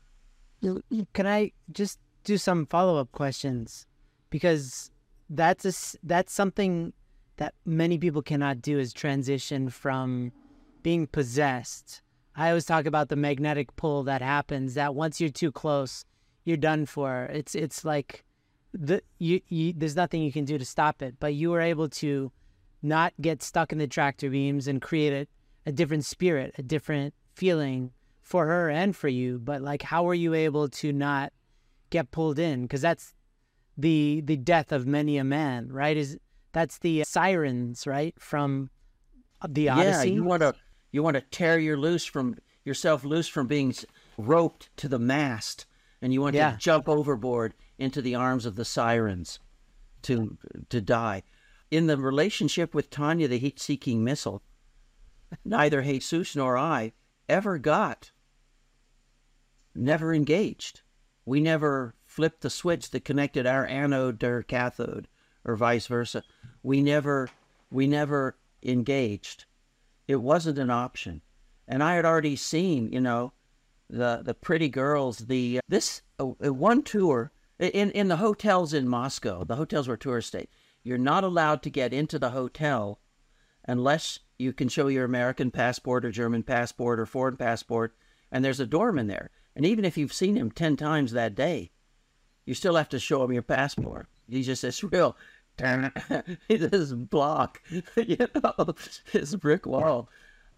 [1.14, 3.86] Can I just do some follow up questions?
[4.30, 4.92] Because
[5.32, 6.94] that's a, that's something
[7.38, 10.32] that many people cannot do is transition from
[10.84, 12.02] being possessed.
[12.36, 16.06] I always talk about the magnetic pull that happens that once you're too close,
[16.44, 17.30] you're done for.
[17.32, 18.26] It's it's like
[18.74, 21.16] the you, you there's nothing you can do to stop it.
[21.20, 22.32] But you were able to
[22.82, 27.14] not get stuck in the tractor beams and create a, a different spirit, a different
[27.34, 27.92] feeling
[28.22, 29.40] for her and for you.
[29.40, 31.32] But like, how were you able to not
[31.90, 32.64] get pulled in?
[32.64, 33.14] Because that's
[33.82, 35.98] the the death of many a man, right?
[35.98, 36.18] Is
[36.54, 38.70] that's the uh, sirens, right, from
[39.42, 40.10] uh, the Odyssey.
[40.10, 40.54] yeah, you want to
[40.92, 43.74] you want to tear your loose from yourself loose from being
[44.18, 45.66] roped to the mast,
[46.02, 46.52] and you want Yeah.
[46.52, 49.40] to jump overboard into the arms of the sirens
[50.04, 50.38] to
[50.70, 51.24] to die.
[51.72, 54.44] In the relationship with Tanya, the heat-seeking missile,
[55.46, 56.92] neither Jesus nor I
[57.30, 58.12] ever got,
[59.74, 60.82] never engaged.
[61.26, 65.08] We never flipped the switch that connected our anode to her cathode,
[65.46, 66.22] or vice versa.
[66.62, 67.30] We never,
[67.72, 69.46] we never engaged.
[70.10, 71.22] It wasn't an option,
[71.70, 73.32] and I had already seen, you know,
[73.90, 75.20] the the pretty girls.
[75.20, 79.46] The this uh, uh, one tour in in the hotels in Moscow.
[79.46, 80.50] The hotels were tourist state.
[80.84, 83.00] You're not allowed to get into the hotel
[83.66, 87.96] unless you can show your American passport or German passport or foreign passport,
[88.30, 89.30] and there's a doorman there.
[89.56, 91.72] And even if you've seen him 10 times that day,
[92.46, 94.08] you still have to show him your passport.
[94.30, 95.16] He just says, real,
[96.48, 97.62] this block,
[97.96, 98.76] you know,
[99.12, 100.10] his brick wall.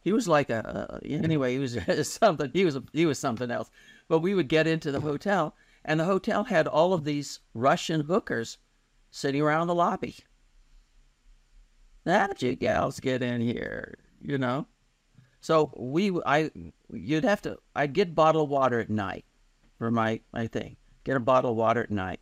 [0.02, 1.54] He was like a, a anyway.
[1.54, 2.52] He was something.
[2.54, 3.70] He was he was something else.
[4.08, 8.02] But we would get into the hotel, and the hotel had all of these Russian
[8.02, 8.58] hookers
[9.12, 10.18] sitting around the lobby.
[12.06, 13.98] How'd you gals get in here?
[14.22, 14.68] You know.
[15.40, 16.52] So we, I,
[16.92, 17.58] you'd have to.
[17.76, 19.26] I'd get bottled water at night
[19.78, 20.76] for my my thing.
[21.04, 22.22] Get a bottle of water at night,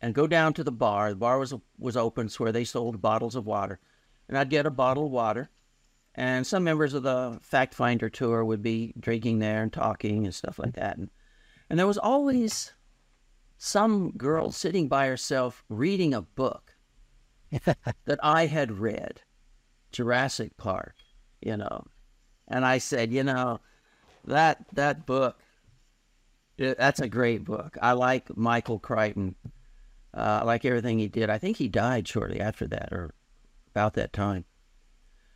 [0.00, 1.10] and go down to the bar.
[1.10, 3.80] The bar was was open, so where they sold bottles of water,
[4.28, 5.50] and I'd get a bottle of water,
[6.14, 10.34] and some members of the fact finder tour would be drinking there and talking and
[10.34, 11.10] stuff like that, and
[11.68, 12.72] and there was always
[13.58, 16.74] some girl sitting by herself reading a book
[17.50, 19.22] that I had read,
[19.92, 20.94] Jurassic Park,
[21.40, 21.84] you know.
[22.48, 23.60] And I said, you know,
[24.26, 25.38] that that book,
[26.56, 27.76] that's a great book.
[27.80, 29.34] I like Michael Crichton.
[30.16, 31.30] Uh, I like everything he did.
[31.30, 33.14] I think he died shortly after that, or
[33.72, 34.44] about that time.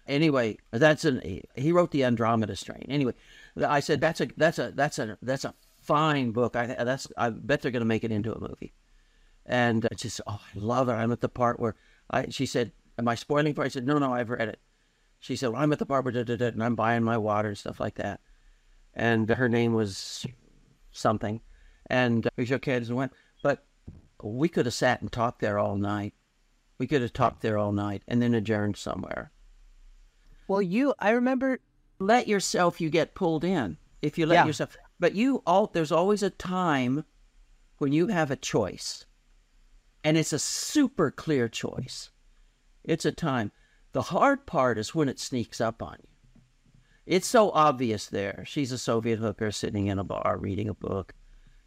[0.06, 1.20] Anyway, that's an
[1.54, 2.86] he wrote the Andromeda Strain.
[2.88, 3.12] Anyway,
[3.56, 6.56] I said that's a that's a that's a that's a fine book.
[6.56, 8.72] I that's I bet they're going to make it into a movie.
[9.44, 10.92] And uh, just oh, I love it.
[10.92, 11.74] I'm at the part where
[12.10, 14.60] I she said, "Am I spoiling for?" it?" I said, "No, no, I've read it."
[15.20, 17.48] She said, well, "I'm at the bar, da, da, da, and I'm buying my water
[17.48, 18.20] and stuff like that."
[18.94, 20.26] And her name was
[20.92, 21.40] something,
[21.86, 23.12] and we shook heads and went.
[23.42, 23.64] But
[24.22, 26.14] we could have sat and talked there all night.
[26.78, 29.32] We could have talked there all night and then adjourned somewhere.
[30.46, 31.60] well, you, I remember.
[32.00, 34.46] Let yourself you get pulled in if you let Yeah.
[34.46, 34.76] yourself.
[35.00, 37.04] But you all there's always a time
[37.78, 39.04] when you have a choice,
[40.04, 42.10] and it's a super clear choice.
[42.84, 43.50] It's a time.
[43.92, 46.08] The hard part is when it sneaks up on you.
[47.08, 48.44] It's so obvious there.
[48.46, 51.14] She's a Soviet hooker sitting in a bar reading a book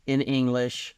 [0.06, 0.96] in English.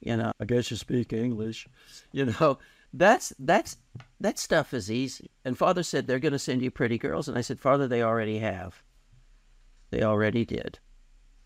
[0.00, 1.66] You know, I guess you speak English.
[2.12, 2.58] You know,
[2.92, 3.78] that's that's
[4.20, 5.30] that stuff is easy.
[5.46, 8.02] And Father said they're going to send you pretty girls, and I said, Father, they
[8.02, 8.82] already have.
[9.90, 10.78] They already did,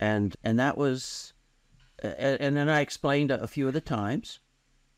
[0.00, 1.34] and and that was,
[2.02, 4.40] and, and then I explained a, a few of the times.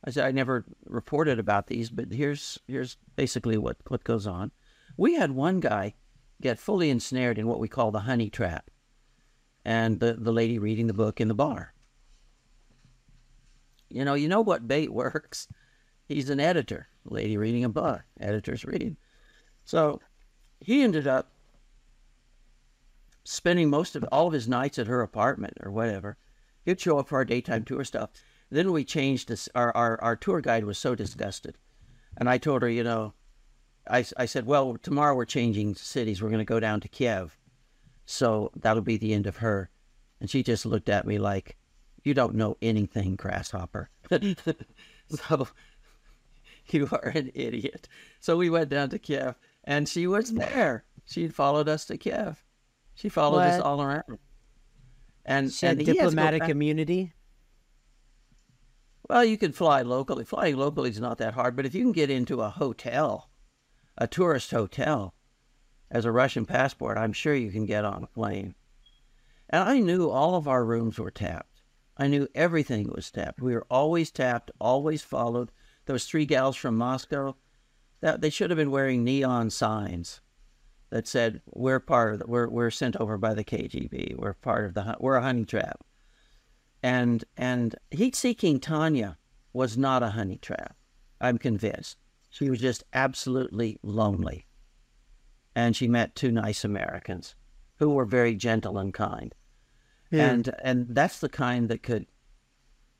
[0.05, 4.53] I said I never reported about these, but here's here's basically what what goes on.
[4.97, 5.95] We had one guy
[6.43, 8.71] get fully ensnared in what we call the honey trap,
[9.65, 11.73] and the, the lady reading the book in the bar.
[13.89, 15.49] You know, you know what bait works.
[16.07, 18.97] He's an editor, lady reading a book, editors reading.
[19.65, 20.01] So
[20.61, 21.33] he ended up
[23.25, 26.17] spending most of all of his nights at her apartment or whatever.
[26.65, 28.11] He'd show up for our daytime tour stuff.
[28.51, 29.49] Then we changed this.
[29.55, 31.57] Our, our, our tour guide was so disgusted.
[32.17, 33.15] And I told her, you know,
[33.89, 36.23] I, I said, well, tomorrow we're changing cities.
[36.23, 37.37] We're going to go down to Kiev.
[38.07, 39.71] So that'll be the end of her.
[40.21, 41.57] And she just looked at me like,
[42.05, 43.91] you don't know anything, grasshopper.
[45.09, 45.49] so
[46.69, 47.89] you are an idiot.
[48.21, 50.85] So we went down to Kiev and she was there.
[51.07, 52.43] She followed us to Kiev.
[52.95, 53.49] She followed what?
[53.49, 54.19] us all around.
[55.25, 57.13] And, she and diplomatic immunity.
[59.09, 60.25] Well, you can fly locally.
[60.25, 63.29] Flying locally is not that hard, but if you can get into a hotel,
[63.99, 65.15] a tourist hotel,
[65.91, 68.55] as a Russian passport, I'm sure you can get on a plane.
[69.51, 71.63] And I knew all of our rooms were tapped.
[71.99, 73.41] I knew everything was tapped.
[73.41, 75.53] We were always tapped, always followed.
[75.85, 77.37] Those three gals from Moscow,
[78.01, 80.21] that they should have been wearing neon signs
[80.93, 84.15] that said we're part of the, we're we're sent over by the KGB.
[84.17, 85.81] We're part of the we're a honey trap.
[86.83, 89.17] And and heat seeking Tanya
[89.53, 90.77] was not a honey trap.
[91.21, 92.02] I'm convinced.
[92.33, 94.47] She was just absolutely lonely.
[95.55, 97.37] And she met two nice Americans
[97.77, 99.33] who were very gentle and kind.
[100.11, 100.31] Yeah.
[100.31, 102.07] And and that's the kind that could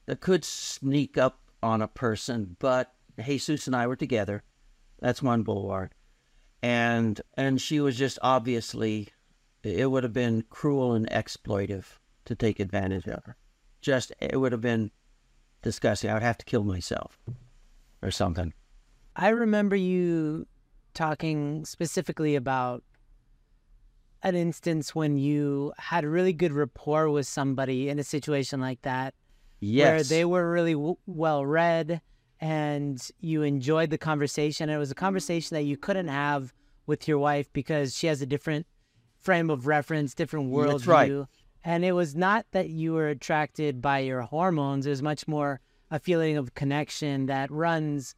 [0.07, 4.45] that could sneak up on a person, but Jesus and I were together.
[5.01, 5.93] That's one bulwark
[6.63, 9.09] and and she was just obviously
[9.65, 11.85] it would have been cruel and exploitive
[12.25, 13.37] to take advantage of her.
[13.81, 14.91] Just it would have been
[15.63, 16.11] disgusting.
[16.11, 17.19] I would have to kill myself
[18.01, 18.55] or something.
[19.17, 20.47] I remember you
[20.95, 22.83] talking specifically about
[24.23, 28.83] an instance when you had a really good rapport with somebody in a situation like
[28.83, 29.15] that.
[29.61, 29.87] Yes.
[29.87, 32.01] Where they were really w- well read
[32.41, 34.69] and you enjoyed the conversation.
[34.69, 36.53] And it was a conversation that you couldn't have
[36.87, 38.67] with your wife because she has a different
[39.21, 40.71] frame of reference, different mm, worldview.
[40.71, 41.27] That's right.
[41.65, 44.87] And it was not that you were attracted by your hormones.
[44.87, 48.15] It was much more a feeling of connection that runs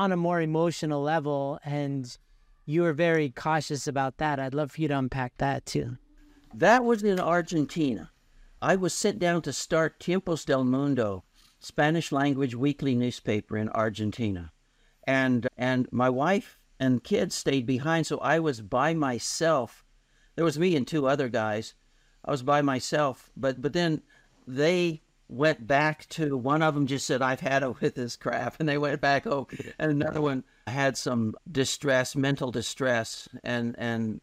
[0.00, 1.60] on a more emotional level.
[1.62, 2.16] And
[2.64, 4.40] you were very cautious about that.
[4.40, 5.98] I'd love for you to unpack that too.
[6.54, 8.10] That was in Argentina.
[8.62, 11.24] I was sent down to start Tiempos del Mundo
[11.58, 14.52] Spanish language weekly newspaper in Argentina.
[15.04, 19.84] And and my wife and kids stayed behind, so I was by myself.
[20.34, 21.74] There was me and two other guys.
[22.24, 24.00] I was by myself, but but then
[24.46, 28.56] they went back to one of them just said I've had it with this crap
[28.58, 29.46] and they went back home.
[29.78, 34.20] And another one had some distress mental distress and and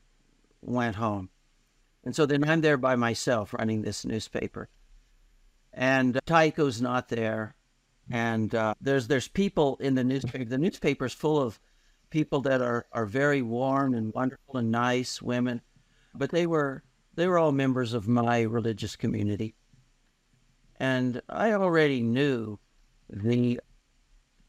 [0.61, 1.29] went home.
[2.03, 4.69] And so then I'm there by myself running this newspaper.
[5.73, 7.55] And uh, Taiko's not there,
[8.09, 10.45] and uh, there's there's people in the newspaper.
[10.45, 11.59] The newspaper's full of
[12.09, 15.61] people that are are very warm and wonderful and nice women,
[16.15, 16.83] but they were
[17.15, 19.53] they were all members of my religious community,
[20.77, 22.59] and I already knew
[23.09, 23.59] the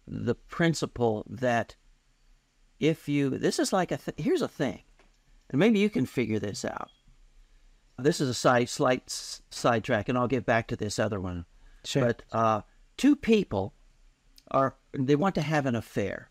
[0.06, 1.76] the principle that
[2.80, 4.82] if you this is like a th- here's a thing,
[5.50, 6.90] and maybe you can figure this out
[7.98, 9.10] this is a side, slight
[9.50, 11.44] sidetrack, and I'll get back to this other one.
[11.84, 12.06] Sure.
[12.06, 12.60] But uh,
[12.96, 13.74] two people
[14.50, 16.30] are they want to have an affair.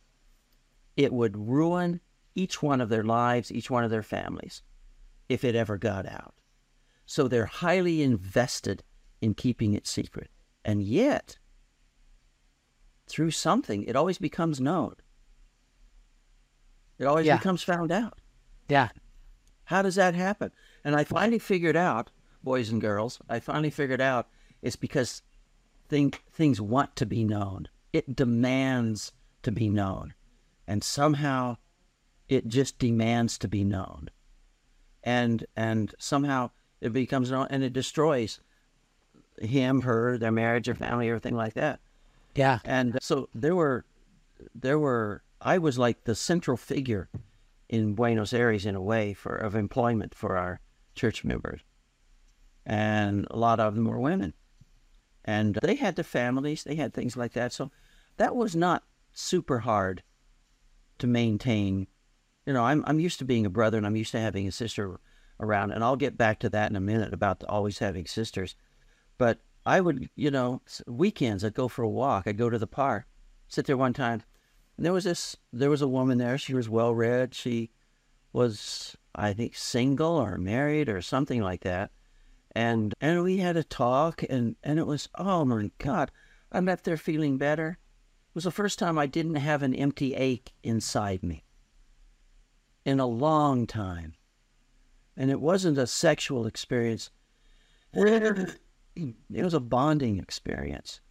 [0.95, 1.99] It would ruin
[2.35, 4.63] each one of their lives, each one of their families,
[5.29, 6.33] if it ever got out.
[7.05, 8.83] So they're highly invested
[9.21, 10.29] in keeping it secret,
[10.63, 11.37] and yet,
[13.07, 14.95] through something, it always becomes known.
[16.99, 17.37] It always yeah.
[17.37, 18.19] becomes found out.
[18.67, 18.89] Yeah.
[19.65, 20.51] How does that happen?
[20.83, 22.11] And I finally figured out,
[22.43, 24.27] boys and girls, I finally figured out
[24.61, 25.21] it's because
[25.89, 27.67] thing, things want to be known.
[27.93, 29.11] It demands
[29.43, 30.13] to be known.
[30.67, 31.57] And somehow
[32.27, 34.09] it just demands to be known.
[35.03, 36.51] And and somehow
[36.81, 38.39] it becomes known and it destroys
[39.41, 41.79] him, her, their marriage, their family, everything like that.
[42.35, 42.59] Yeah.
[42.63, 43.85] And uh, so there were
[44.53, 47.09] there were I was like the central figure
[47.69, 50.59] in Buenos Aires in a way for of employment for our
[50.95, 51.61] church members,
[52.65, 54.33] and a lot of them were women,
[55.25, 57.53] and they had their families, they had things like that.
[57.53, 57.71] So
[58.17, 58.83] that was not
[59.13, 60.03] super hard
[60.99, 61.87] to maintain.
[62.45, 64.51] You know, I'm I'm used to being a brother, and I'm used to having a
[64.51, 64.99] sister
[65.39, 68.55] around, and I'll get back to that in a minute about always having sisters.
[69.17, 72.27] But I would, you know, weekends I'd go for a walk.
[72.27, 73.05] I'd go to the park,
[73.47, 74.23] sit there one time,
[74.77, 76.37] and there was this, there was a woman there.
[76.37, 77.33] She was well read.
[77.33, 77.71] She
[78.31, 81.91] was I think, single or married or something like that.
[82.51, 86.11] and and we had a talk, and and it was oh my god,
[86.51, 87.79] I left there feeling better.
[88.29, 91.43] It was the first time I didn't have an empty ache inside me
[92.85, 94.13] in a long time,
[95.15, 97.09] and it wasn't a sexual experience.
[99.33, 101.01] It was a bonding experience.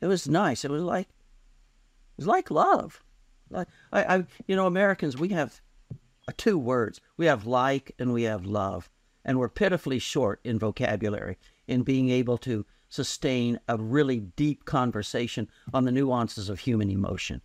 [0.00, 0.64] It was nice.
[0.64, 3.02] It was like it was like love.
[3.50, 5.60] Like I, I you know, Americans we have
[6.36, 7.00] two words.
[7.16, 8.90] We have like and we have love.
[9.24, 15.48] And we're pitifully short in vocabulary in being able to sustain a really deep conversation
[15.74, 17.42] on the nuances of human emotion.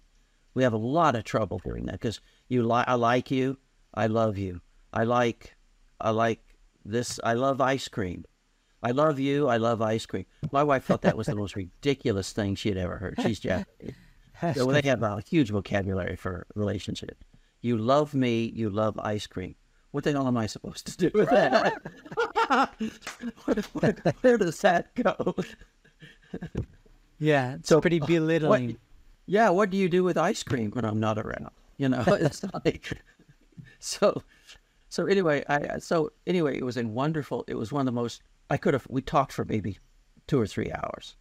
[0.53, 3.57] We have a lot of trouble doing that because you li- I like you,
[3.93, 4.61] I love you.
[4.93, 5.55] I like
[5.99, 6.39] I like
[6.85, 8.25] this I love ice cream.
[8.83, 9.47] I love you.
[9.47, 10.25] I love ice cream.
[10.51, 13.15] My wife thought that was the most ridiculous thing she had ever heard.
[13.21, 13.95] She's Japanese.
[14.53, 17.23] so they have a huge vocabulary for relationship.
[17.61, 18.51] You love me.
[18.53, 19.55] You love ice cream.
[19.91, 21.81] What the hell am I supposed to do with that?
[23.73, 25.35] where, where, does that go?
[27.19, 28.67] yeah, it's so, pretty belittling.
[28.67, 28.75] What,
[29.27, 31.51] yeah, what do you do with ice cream when I'm not around?
[31.77, 33.01] You know, it's like
[33.79, 34.23] so.
[34.89, 37.45] So anyway, I so anyway, it was a wonderful.
[37.47, 39.79] It was one of the most I could have, we talked for maybe
[40.27, 41.15] two or three hours.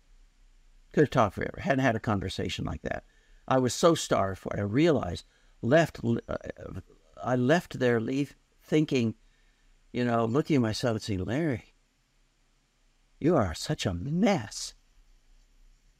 [0.93, 1.61] Could have talked forever.
[1.61, 3.05] Hadn't had a conversation like that.
[3.49, 4.61] I was so starved for it.
[4.61, 5.25] I realized,
[5.63, 6.37] left, uh,
[7.23, 9.15] I left there, leave, thinking,
[9.93, 11.75] you know, looking at myself and saying, Larry,
[13.19, 14.75] you are such a mess.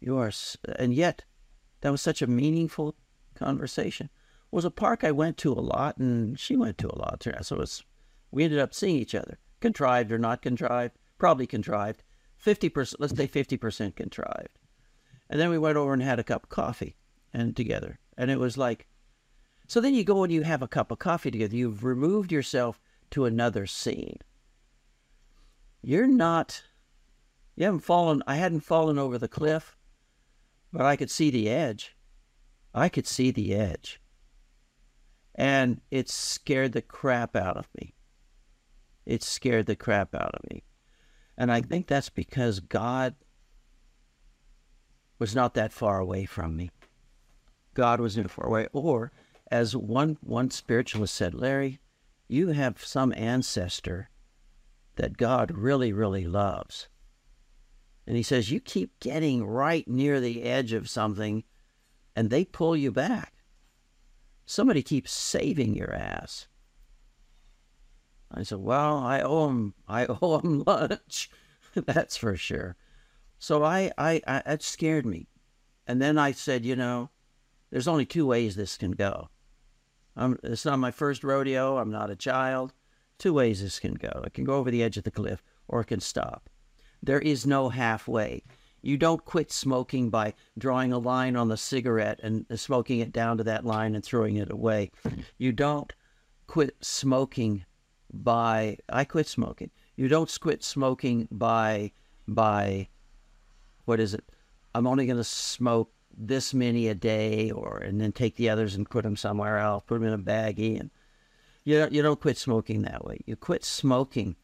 [0.01, 0.33] You are,
[0.79, 1.25] and yet,
[1.81, 2.97] that was such a meaningful
[3.35, 4.07] conversation.
[4.07, 7.25] It was a park I went to a lot, and she went to a lot.
[7.43, 7.85] So it was,
[8.31, 12.03] we ended up seeing each other, contrived or not contrived probably contrived.
[12.45, 14.59] 50%, let's say 50% contrived.
[15.31, 16.97] And then we went over and had a cup of coffee
[17.33, 18.01] and together.
[18.19, 18.89] And it was like,
[19.69, 21.55] so then you go and you have a cup of coffee together.
[21.55, 22.81] You've removed yourself
[23.13, 24.19] to another scene.
[25.81, 26.65] You're not,
[27.55, 29.77] you haven't fallen, I hadn't fallen over the cliff,
[30.73, 31.95] but I could see the edge.
[32.75, 34.01] I could see the edge.
[35.37, 37.95] And it scared the crap out of me.
[39.07, 40.65] It scared the crap out of me.
[41.37, 43.15] And I think that's because God
[45.19, 46.71] was not that far away from me.
[47.75, 48.69] God was in far away.
[48.73, 49.13] Or,
[49.51, 51.79] as one, one spiritualist said, Larry,
[52.29, 54.11] you have some ancestor
[54.97, 56.89] that God really, really loves.
[58.07, 61.45] And he says, you keep getting right near the edge of something
[62.17, 63.33] and they pull you back.
[64.45, 66.47] Somebody keeps saving your ass.
[68.35, 69.75] I said, "Well, I owe him.
[69.87, 71.31] I owe him lunch.
[71.75, 72.77] That's for sure."
[73.39, 75.29] So I, I, I, it scared me,
[75.87, 77.11] and then I said, "You know,
[77.71, 79.29] there's only two ways this can go.
[80.17, 81.79] I'm, it's not my first rodeo.
[81.79, 82.73] I'm not a child.
[83.19, 84.23] Two ways this can go.
[84.25, 86.49] It can go over the edge of the cliff, or it can stop.
[87.03, 88.43] There is no halfway."
[88.85, 93.13] You don't quit smoking by drawing a line on the cigarette and uh, smoking it
[93.13, 94.91] down to that line and throwing it away.
[95.39, 95.93] You don't
[96.49, 97.65] quit smoking
[98.13, 99.71] by I quit smoking.
[99.97, 101.93] You don't quit smoking by
[102.29, 102.89] by
[103.85, 104.25] what is it?
[104.75, 108.75] I'm only going to smoke this many a day, or and then take the others
[108.75, 110.91] and put them somewhere else, put them in a baggie, and
[111.65, 113.21] you don't, you don't quit smoking that way.
[113.27, 114.37] You quit smoking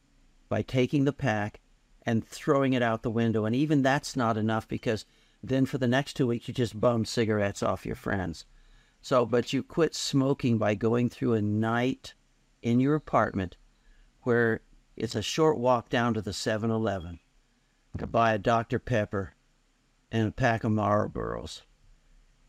[0.48, 1.60] by taking the pack
[2.02, 5.04] and throwing it out the window, and even that's not enough because
[5.42, 8.44] then for the next two weeks you just bum cigarettes off your friends.
[9.00, 12.14] So, but you quit smoking by going through a night
[12.62, 13.56] in your apartment
[14.22, 14.60] where
[14.96, 17.20] it's a short walk down to the 7 Eleven
[17.96, 18.78] to buy a Dr.
[18.78, 19.34] Pepper
[20.10, 21.62] and a pack of Marlboros.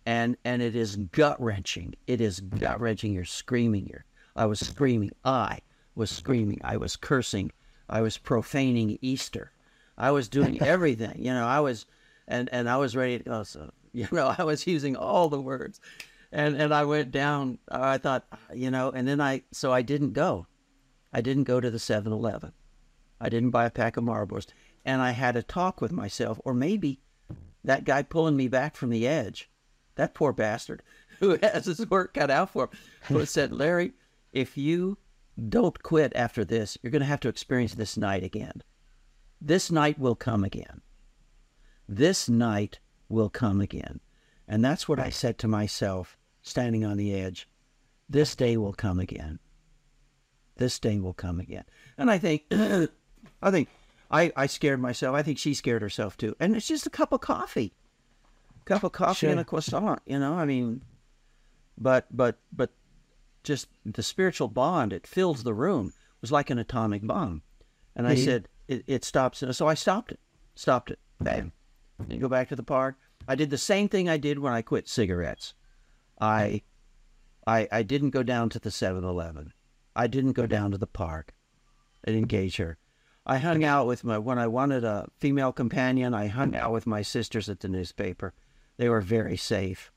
[0.06, 1.96] And, and it is gut wrenching.
[2.08, 3.14] It is gut wrenching.
[3.14, 3.88] You're screaming.
[3.88, 4.06] You're,
[4.36, 5.12] I was screaming.
[5.24, 5.60] I
[5.96, 6.60] was screaming.
[6.64, 7.52] I was cursing.
[7.88, 9.52] I was profaning Easter.
[9.98, 11.24] I was doing everything.
[11.24, 11.86] You know, I was,
[12.28, 13.44] and, and I was ready to go.
[13.44, 15.80] So, you know, I was using all the words
[16.32, 17.60] and and I went down.
[17.70, 20.48] I thought, you know, and then I so I didn't go.
[21.12, 22.54] I didn't go to the 7-Eleven.
[23.20, 24.46] I didn't buy a pack of Marlboros,
[24.86, 27.02] and I had a talk with myself, or maybe
[27.64, 29.50] that guy pulling me back from the edge,
[29.96, 30.84] that poor bastard
[31.20, 32.70] who has his work cut out for him,
[33.18, 33.94] who said, Larry,
[34.32, 34.98] if you
[35.48, 38.62] don't quit after this, you're going to have to experience this night again.
[39.42, 40.82] This night will come again.
[41.88, 44.00] This night will come again.
[44.50, 47.48] And that's what I said to myself standing on the edge.
[48.10, 49.40] This day will come again.
[50.58, 51.66] This day will come again.
[51.98, 53.70] And I think, I think
[54.10, 55.16] I, I scared myself.
[55.16, 56.36] I think she scared herself too.
[56.40, 57.74] And it's just a cup of coffee,
[58.62, 59.30] a cup of coffee sure.
[59.30, 60.02] and a croissant.
[60.08, 60.82] You know, I mean,
[61.78, 62.72] but but but
[63.44, 67.44] just the spiritual bond it fills the room it was like an atomic bomb.
[67.96, 68.26] And I mm-hmm.
[68.26, 69.44] said, it, it stops.
[69.52, 70.20] So I stopped it.
[70.56, 71.00] Stopped it.
[71.22, 71.54] Bam.
[71.98, 72.98] And go back to the park.
[73.30, 75.54] I did the same thing I did when I quit cigarettes.
[76.20, 76.64] I
[77.46, 79.54] I I didn't go down to the 7-Eleven.
[79.96, 81.36] I didn't go down to the park
[82.04, 82.80] and engage her.
[83.28, 86.88] I hung out with my when I wanted a female companion, I hung out with
[86.88, 88.34] my sisters at the newspaper.
[88.78, 89.92] They were very safe.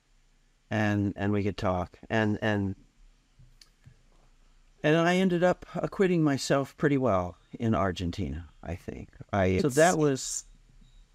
[0.70, 1.98] And and we could talk.
[2.10, 2.76] And and
[4.84, 9.08] and I ended up acquitting myself pretty well in Argentina, I think.
[9.32, 10.44] I so that was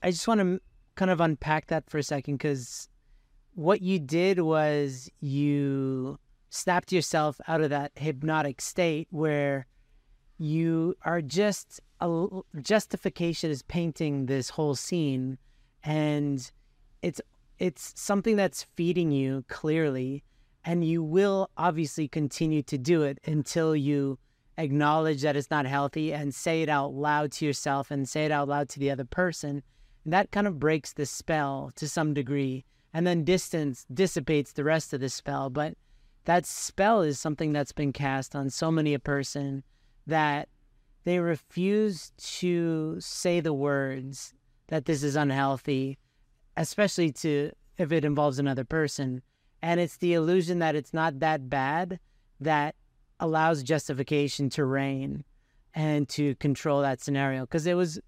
[0.02, 0.62] I just want to
[0.98, 2.90] kind of unpack that for a second cuz
[3.54, 6.20] what you did was you
[6.50, 9.66] snapped yourself out of that hypnotic state where
[10.38, 12.28] you are just a
[12.62, 15.38] justification is painting this whole scene
[15.84, 16.52] and
[17.02, 17.22] it's
[17.58, 20.24] it's something that's feeding you clearly
[20.64, 24.20] and you will obviously continue to do it until you
[24.58, 28.32] acknowledge that it's not healthy and say it out loud to yourself and say it
[28.32, 29.64] out loud to the other person
[30.14, 34.94] that kind of breaks the spell to some degree and then distance dissipates the rest
[34.94, 35.76] of the spell but
[36.26, 39.64] that spell is something that's been cast on so many a person
[40.06, 40.50] that
[41.06, 44.34] they refuse to say the words
[44.68, 45.98] that this is unhealthy,
[46.58, 49.22] especially to if it involves another person.
[49.62, 51.98] And it's the illusion that it's not that bad
[52.42, 52.76] that
[53.22, 55.24] allows justification to reign
[55.74, 57.42] and to control that scenario.
[57.42, 58.02] Because it was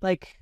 [0.00, 0.38] like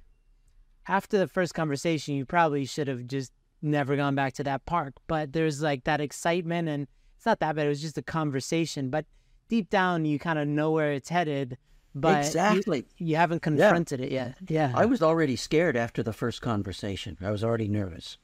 [0.90, 3.32] after the first conversation, you probably should have just
[3.62, 4.94] never gone back to that park.
[5.06, 6.86] But there's like that excitement, and
[7.16, 7.66] it's not that bad.
[7.66, 8.90] It was just a conversation.
[8.90, 9.06] But
[9.48, 11.56] deep down, you kind of know where it's headed
[11.94, 14.06] but exactly you, you haven't confronted yeah.
[14.06, 14.36] it yet.
[14.48, 17.18] Yeah, I was already scared after the first conversation.
[17.20, 18.18] I was already nervous.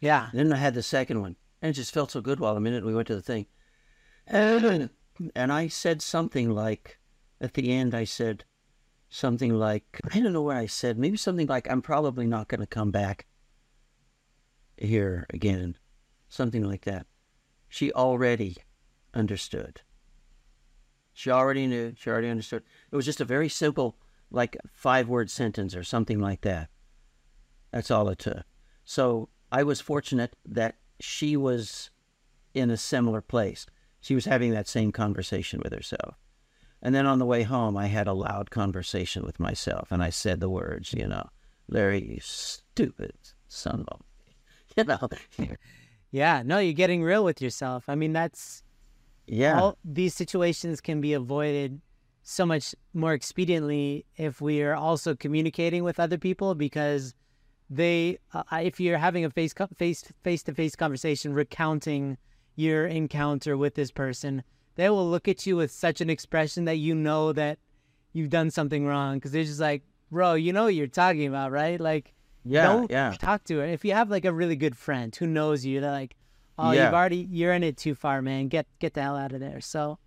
[0.00, 0.28] Yeah.
[0.32, 2.84] Then I had the second one, and it just felt so good while the minute
[2.84, 3.46] we went to the thing,
[4.26, 4.90] and,
[5.34, 6.98] and I said something like,
[7.40, 8.44] at the end, I said
[9.10, 12.60] something like, I don't know what I said, maybe something like, I'm probably not going
[12.60, 13.26] to come back
[14.78, 15.76] here again,
[16.28, 17.06] something like that.
[17.68, 18.56] She already
[19.12, 19.82] understood.
[21.12, 21.94] She already knew.
[21.98, 22.62] She already understood.
[22.90, 23.96] It was just a very simple,
[24.30, 26.70] like five word sentence or something like that.
[27.72, 28.44] That's all it took.
[28.84, 31.90] So I was fortunate that she was
[32.54, 33.66] in a similar place.
[34.00, 36.16] She was having that same conversation with herself.
[36.82, 40.10] And then on the way home, I had a loud conversation with myself, and I
[40.10, 41.28] said the words, you know,
[41.68, 43.14] Larry, you stupid
[43.48, 44.02] son of
[44.76, 45.56] a, you know.
[46.10, 47.84] yeah, no, you're getting real with yourself.
[47.88, 48.62] I mean, that's
[49.26, 49.60] yeah.
[49.60, 51.80] All these situations can be avoided
[52.22, 57.14] so much more expediently if we are also communicating with other people because
[57.70, 62.18] they uh, if you're having a face face face to face conversation recounting
[62.56, 64.42] your encounter with this person
[64.80, 67.58] they will look at you with such an expression that you know that
[68.12, 71.52] you've done something wrong because they're just like bro you know what you're talking about
[71.52, 72.14] right like
[72.44, 75.26] yeah don't yeah talk to her if you have like a really good friend who
[75.26, 76.16] knows you they're like
[76.60, 76.84] oh, yeah.
[76.84, 78.48] you've already you're in it too far, man.
[78.48, 79.60] Get get the hell out of there.
[79.60, 79.98] So,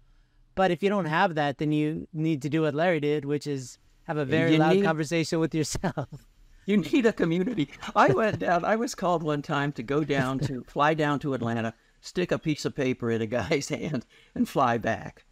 [0.55, 3.47] but if you don't have that, then you need to do what Larry did, which
[3.47, 6.07] is have a very you loud need, conversation with yourself.
[6.65, 7.67] You need a community.
[7.93, 8.63] I went down.
[8.63, 11.73] I was called one time to go down to fly down to Atlanta,
[12.03, 15.25] stick a piece of paper in a guy's hand, and fly back.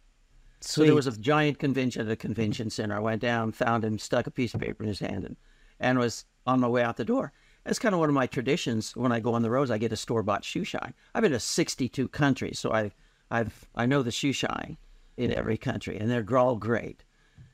[0.60, 0.84] Sweet.
[0.84, 2.96] So there was a giant convention at a convention center.
[2.96, 5.36] I went down, found him, stuck a piece of paper in his hand, and,
[5.78, 7.32] and was on my way out the door.
[7.64, 8.96] That's kind of one of my traditions.
[8.96, 10.94] When I go on the roads, I get a store bought shoe shine.
[11.14, 12.90] I've been to 62 countries, so I,
[13.30, 14.78] I've I know the shoe shine
[15.16, 17.04] in every country, and they're all great.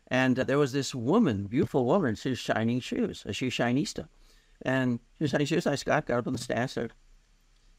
[0.06, 4.08] And uh, there was this woman, beautiful woman, she was shining shoes, a shoe shinista,
[4.62, 5.66] and she was shining shoes.
[5.66, 6.92] I got got up on the stand, said,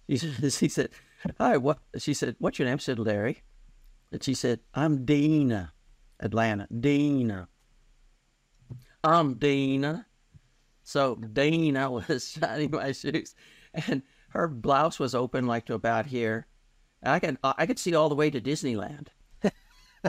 [0.08, 0.90] she said,
[1.38, 3.44] "Hi, what?" She said, "What's your name?" I said, "Larry."
[4.12, 5.74] And she said, "I'm Dina,
[6.20, 7.48] Atlanta, Dina."
[9.04, 10.06] I'm Dina.
[10.84, 13.36] So Dina was shining my shoes,
[13.74, 16.48] and her blouse was open like to about here.
[17.02, 19.08] And I could uh, I could see all the way to Disneyland,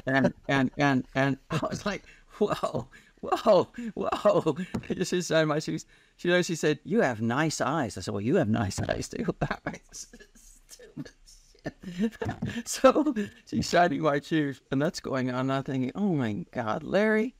[0.07, 2.05] and and and and I was like,
[2.39, 2.89] whoa,
[3.21, 4.57] whoa, whoa!
[4.89, 5.87] Just shining my shoes.
[6.17, 6.43] She.
[6.43, 9.27] She said, "You have nice eyes." I said, "Well, you have nice eyes too."
[12.65, 13.15] so
[13.47, 15.41] she's shining my shoes, and that's going on.
[15.41, 17.35] And I'm thinking, "Oh my God, Larry,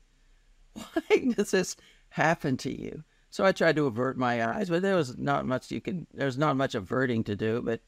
[0.73, 1.75] why does this
[2.09, 5.71] happen to you?" So I tried to avert my eyes, but there was not much
[5.71, 6.05] you could.
[6.13, 7.81] There's not much averting to do, but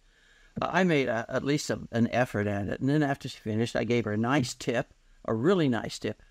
[0.61, 2.79] I made a, at least a, an effort at it.
[2.79, 4.93] And then after she finished, I gave her a nice tip,
[5.25, 6.21] a really nice tip,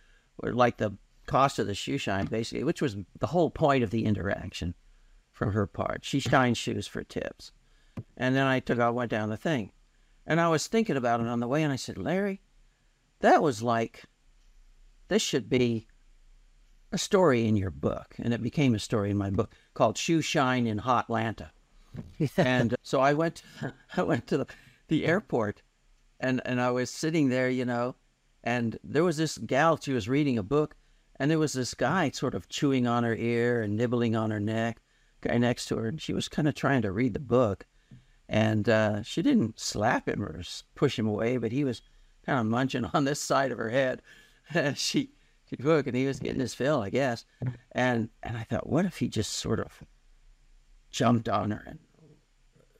[0.42, 0.96] like the
[1.26, 4.74] cost of the shoe shine, basically, which was the whole point of the interaction
[5.32, 6.04] from her part.
[6.04, 7.52] She shines shoes for tips,
[8.16, 9.72] and then I took I went down the thing,
[10.26, 12.40] and I was thinking about it on the way, and I said, Larry,
[13.20, 14.04] that was like,
[15.08, 15.86] this should be
[16.92, 20.20] a story in your book, and it became a story in my book called "Shoe
[20.20, 21.50] Shine in Hot Atlanta."
[22.36, 23.42] and uh, so I went,
[23.96, 24.46] I went to the,
[24.88, 25.62] the airport,
[26.20, 27.96] and and I was sitting there, you know,
[28.44, 29.78] and there was this gal.
[29.80, 30.76] She was reading a book,
[31.16, 34.40] and there was this guy sort of chewing on her ear and nibbling on her
[34.40, 34.80] neck,
[35.20, 37.66] guy next to her, and she was kind of trying to read the book,
[38.28, 40.42] and uh, she didn't slap him or
[40.74, 41.82] push him away, but he was
[42.24, 44.02] kind of munching on this side of her head.
[44.74, 45.12] She
[45.48, 47.24] she book, and he was getting his fill, I guess.
[47.72, 49.82] And and I thought, what if he just sort of
[50.90, 51.78] jumped on her and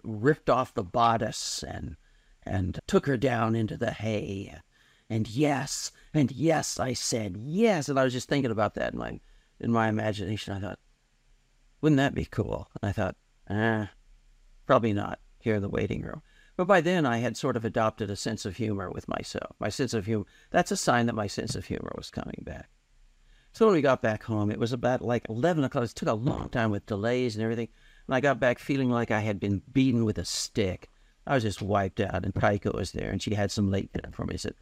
[0.03, 1.97] ripped off the bodice and
[2.45, 4.55] and took her down into the hay.
[5.09, 7.89] And yes, and yes, I said yes.
[7.89, 9.21] And I was just thinking about that in my
[9.61, 10.55] in my imagination.
[10.55, 10.79] I thought,
[11.81, 12.69] wouldn't that be cool?
[12.81, 13.17] And I thought,
[13.49, 13.87] eh,
[14.67, 16.23] probably not here in the waiting room.
[16.57, 19.57] But by then I had sort of adopted a sense of humor with myself.
[19.59, 22.69] My sense of humor, that's a sign that my sense of humor was coming back.
[23.53, 25.85] So when we got back home, it was about like 11 o'clock.
[25.85, 27.69] It took a long time with delays and everything.
[28.07, 30.89] And I got back feeling like I had been beaten with a stick.
[31.27, 32.25] I was just wiped out.
[32.25, 34.35] And Kaika was there, and she had some late dinner for me.
[34.35, 34.55] I said,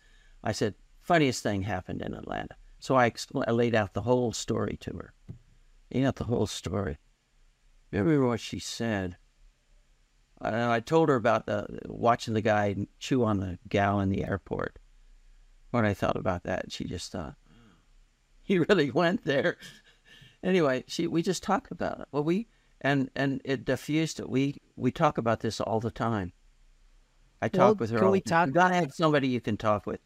[0.43, 2.57] I said, funniest thing happened in Atlanta.
[2.81, 3.13] So I,
[3.47, 5.13] I laid out the whole story to her.
[5.93, 6.99] Laid out the whole story.
[7.93, 9.17] Remember what she said?
[10.41, 14.25] And I told her about the, watching the guy chew on the gal in the
[14.25, 14.79] airport.
[15.71, 16.73] When I thought about that.
[16.73, 17.61] She just thought, uh,
[18.43, 19.57] he really went there.
[20.43, 22.09] anyway, she we just talked about it.
[22.11, 22.49] Well, we
[22.81, 24.29] and and it diffused it.
[24.29, 26.33] We we talk about this all the time.
[27.41, 27.99] I talk well, with her.
[27.99, 28.49] Can all, we talk?
[28.49, 30.01] You gotta have somebody you can talk with,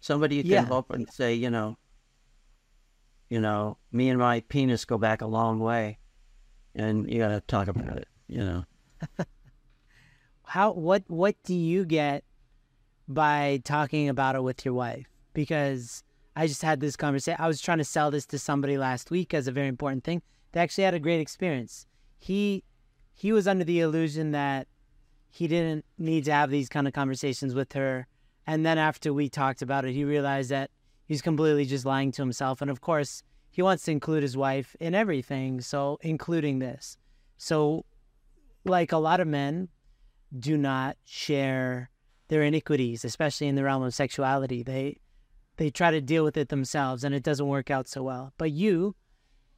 [0.00, 0.64] somebody you can yeah.
[0.64, 1.76] help and say, you know,
[3.28, 5.98] you know, me and my penis go back a long way,
[6.74, 8.08] and you gotta talk about it.
[8.26, 8.64] You know.
[10.50, 12.24] How what what do you get
[13.08, 15.06] by talking about it with your wife?
[15.32, 16.02] Because
[16.36, 17.40] I just had this conversation.
[17.40, 20.22] I was trying to sell this to somebody last week as a very important thing.
[20.52, 21.86] They actually had a great experience
[22.20, 22.62] he
[23.14, 24.68] he was under the illusion that
[25.30, 28.06] he didn't need to have these kind of conversations with her.
[28.46, 30.70] And then after we talked about it, he realized that
[31.06, 32.60] he's completely just lying to himself.
[32.62, 36.96] And of course, he wants to include his wife in everything, so including this.
[37.36, 37.84] So,
[38.64, 39.68] like a lot of men,
[40.36, 41.90] do not share
[42.28, 44.62] their iniquities, especially in the realm of sexuality.
[44.62, 44.98] They
[45.56, 48.32] they try to deal with it themselves, and it doesn't work out so well.
[48.38, 48.94] But you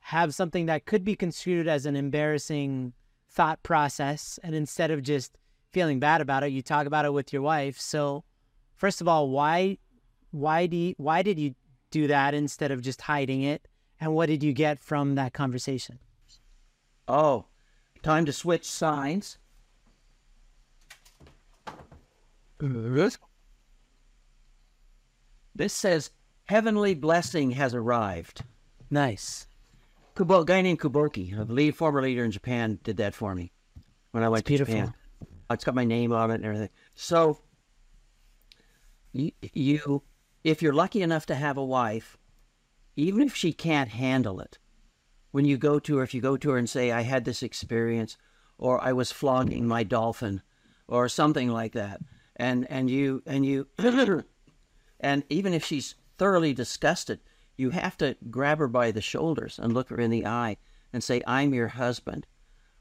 [0.00, 2.92] have something that could be construed as an embarrassing
[3.30, 5.38] thought process and instead of just
[5.70, 8.24] feeling bad about it you talk about it with your wife so
[8.74, 9.78] first of all why
[10.32, 11.54] why do you, why did you
[11.90, 13.66] do that instead of just hiding it
[14.00, 15.98] and what did you get from that conversation
[17.08, 17.46] oh
[18.02, 19.38] time to switch signs
[25.54, 26.10] this says
[26.44, 28.44] heavenly blessing has arrived
[28.90, 29.46] nice
[30.14, 33.50] Kubo, a guy named Kuborki, a lead, former leader in Japan, did that for me
[34.10, 34.74] when I went it's to beautiful.
[34.74, 34.94] Japan.
[35.50, 36.68] It's got my name on it and everything.
[36.94, 37.38] So,
[39.12, 40.02] you, you,
[40.44, 42.18] if you're lucky enough to have a wife,
[42.96, 44.58] even if she can't handle it,
[45.30, 47.42] when you go to her, if you go to her and say, I had this
[47.42, 48.18] experience,
[48.58, 50.42] or I was flogging my dolphin,
[50.86, 52.02] or something like that,
[52.36, 53.66] and, and you, and you,
[55.00, 57.20] and even if she's thoroughly disgusted,
[57.56, 60.56] you have to grab her by the shoulders and look her in the eye
[60.92, 62.26] and say, I'm your husband.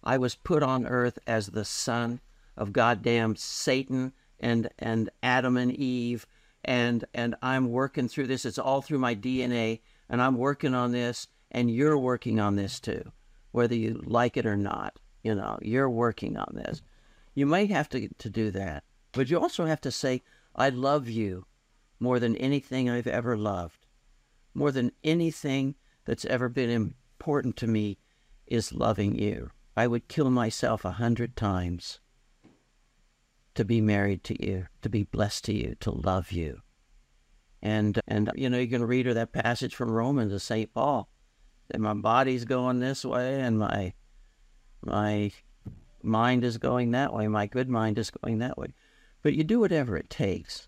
[0.04, 2.20] I was put on earth as the son
[2.58, 6.26] of goddamn Satan and, and Adam and Eve.
[6.64, 8.46] And, and I'm working through this.
[8.46, 9.82] It's all through my DNA.
[10.10, 11.28] And I'm working on this.
[11.52, 13.12] And you're working on this too,
[13.52, 14.98] whether you like it or not.
[15.24, 16.82] You know, you're working on this.
[17.36, 18.84] You might have to, to do that.
[19.12, 20.22] But you also have to say,
[20.56, 21.46] I love you
[22.00, 23.86] more than anything I've ever loved
[24.54, 27.98] more than anything that's ever been important to me
[28.48, 29.52] is loving you.
[29.76, 32.00] I would kill myself a hundred times
[33.56, 36.62] to be married to you, to be blessed to you, to love you.
[37.62, 40.74] And and you know, you can read her that passage from Romans of St.
[40.74, 41.10] Paul.
[41.70, 43.94] That my body's going this way and my
[44.84, 45.32] my
[46.04, 48.74] mind is going that way, my good mind is going that way.
[49.22, 50.68] But you do whatever it takes.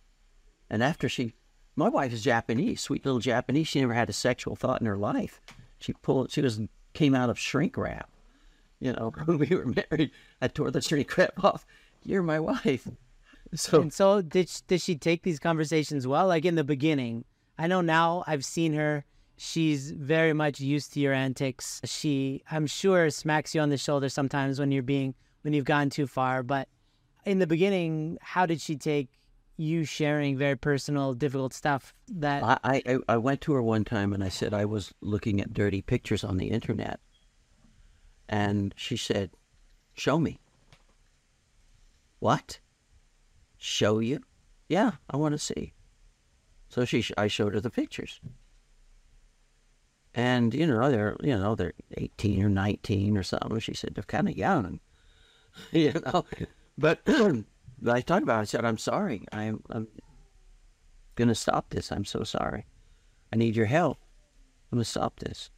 [0.69, 1.33] And after she
[1.75, 3.67] my wife is Japanese, sweet little Japanese.
[3.67, 5.41] She never had a sexual thought in her life.
[5.79, 6.31] She pulled.
[6.31, 6.61] She was
[6.93, 8.09] came out of shrink wrap.
[8.79, 11.65] You know, when we were married, I tore the shrink wrap off.
[12.03, 12.87] You're my wife.
[13.55, 16.27] So and so did did she take these conversations well?
[16.27, 17.25] Like in the beginning,
[17.57, 19.05] I know now I've seen her.
[19.35, 21.81] She's very much used to your antics.
[21.85, 25.89] She, I'm sure, smacks you on the shoulder sometimes when you're being when you've gone
[25.89, 26.43] too far.
[26.43, 26.67] But
[27.25, 29.09] in the beginning, how did she take
[29.57, 34.13] you sharing very personal, difficult stuff that I, I I went to her one time
[34.13, 36.99] and I said I was looking at dirty pictures on the internet,
[38.27, 39.31] and she said,
[39.93, 40.39] "Show me."
[42.19, 42.59] What?
[43.57, 44.21] Show you?
[44.69, 45.73] Yeah, I want to see.
[46.69, 48.19] So she, I showed her the pictures,
[50.15, 53.59] and you know they're you know they're eighteen or nineteen or something.
[53.59, 54.79] She said they're kind of young,
[55.71, 56.25] you know,
[56.77, 57.01] but.
[57.85, 58.41] I talked about it.
[58.41, 59.25] I said, I'm sorry.
[59.31, 59.87] I'm, I'm
[61.15, 61.91] going to stop this.
[61.91, 62.65] I'm so sorry.
[63.31, 63.97] I need your help.
[64.71, 65.49] I'm going to stop this.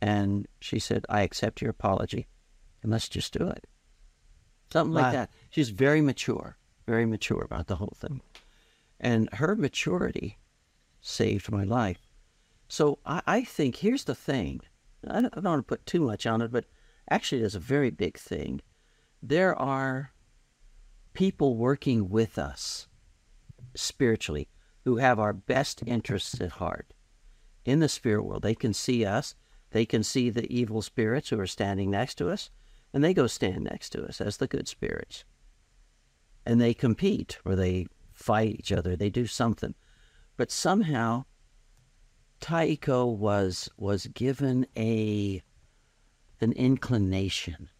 [0.00, 2.26] And she said, I accept your apology
[2.82, 3.66] and let's just do it.
[4.72, 5.02] Something wow.
[5.02, 5.30] like that.
[5.50, 8.20] She's very mature, very mature about the whole thing.
[9.00, 10.38] And her maturity
[11.00, 12.06] saved my life.
[12.68, 14.60] So I, I think here's the thing.
[15.06, 16.64] I don't, I don't want to put too much on it, but
[17.10, 18.60] actually, there's a very big thing.
[19.22, 20.12] There are
[21.16, 22.88] people working with us
[23.74, 24.48] spiritually
[24.84, 26.92] who have our best interests at heart
[27.64, 28.42] in the spirit world.
[28.42, 29.34] They can see us,
[29.70, 32.50] they can see the evil spirits who are standing next to us,
[32.92, 35.24] and they go stand next to us as the good spirits.
[36.44, 39.74] And they compete or they fight each other, they do something.
[40.36, 41.24] But somehow
[42.40, 45.42] Taiko was was given a
[46.42, 47.70] an inclination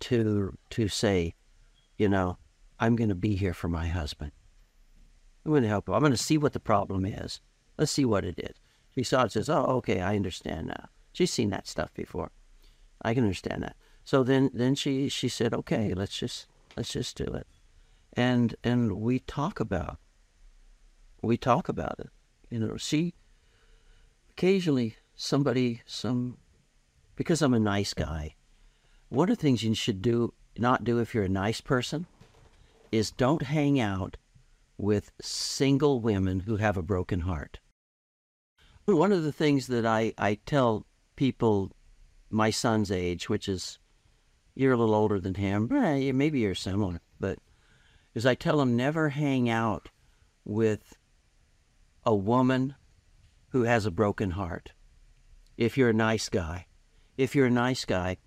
[0.00, 1.34] to to say,
[1.96, 2.38] you know,
[2.78, 4.32] I'm going to be here for my husband.
[5.44, 5.94] I'm going to help him.
[5.94, 7.40] I'm going to see what the problem is.
[7.78, 8.56] Let's see what it is.
[8.94, 10.88] She saw it says, oh, okay, I understand now.
[11.12, 12.30] She's seen that stuff before.
[13.02, 13.76] I can understand that.
[14.04, 17.46] So then, then she, she said, okay, let's just, let's just do it.
[18.14, 19.98] And, and we talk about,
[21.22, 22.10] we talk about it.
[22.50, 23.14] You know, she,
[24.30, 26.38] occasionally somebody, some,
[27.16, 28.34] because I'm a nice guy,
[29.08, 32.06] one of the things you should do not do if you're a nice person
[32.92, 34.16] is don't hang out
[34.78, 37.58] with single women who have a broken heart.
[38.86, 40.86] One of the things that I, I tell
[41.16, 41.72] people
[42.30, 43.78] my son's age, which is
[44.54, 47.38] you're a little older than him, eh, maybe you're similar, but
[48.14, 49.88] is I tell them never hang out
[50.44, 50.96] with
[52.04, 52.74] a woman
[53.48, 54.72] who has a broken heart.
[55.56, 56.66] If you're a nice guy,
[57.16, 58.18] if you're a nice guy,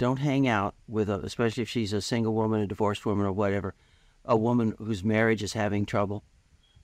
[0.00, 3.32] don't hang out with, a, especially if she's a single woman, a divorced woman, or
[3.32, 3.74] whatever,
[4.24, 6.24] a woman whose marriage is having trouble.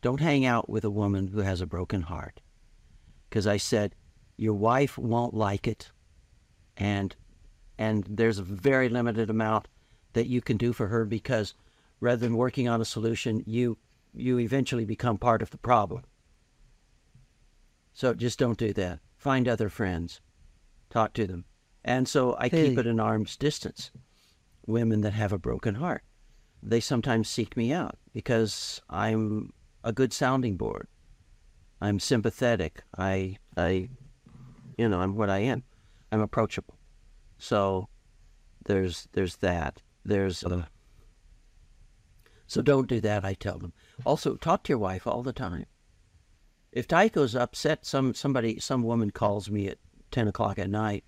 [0.03, 2.43] Don't hang out with a woman who has a broken heart.
[3.27, 3.95] Because I said,
[4.37, 5.91] your wife won't like it,
[6.77, 7.17] and
[7.79, 9.67] and there's a very limited amount
[10.12, 11.55] that you can do for her because
[12.01, 13.79] rather than working on a solution, you
[14.12, 16.03] you eventually become part of the problem.
[17.95, 18.99] So just don't do that.
[19.17, 20.21] Find other friends.
[20.91, 21.47] Talk to them.
[21.87, 22.68] And so I hey.
[22.68, 23.93] keep it an arm's distance.
[24.66, 26.03] Women that have a broken heart.
[26.61, 29.53] They sometimes seek me out because I'm
[29.84, 30.89] a good sounding board.
[31.80, 32.82] I'm sympathetic.
[32.99, 33.89] I, I,
[34.76, 35.62] you know, I'm what I am.
[36.11, 36.76] I'm approachable.
[37.39, 37.89] So
[38.64, 39.82] there's there's that.
[40.05, 40.64] There's uh,
[42.49, 43.24] so don't do that.
[43.24, 43.72] I tell them.
[44.05, 45.66] Also, talk to your wife all the time.
[46.72, 49.78] If Taiko's upset, some somebody some woman calls me at
[50.11, 51.05] ten o'clock at night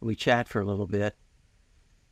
[0.00, 1.16] we chat for a little bit.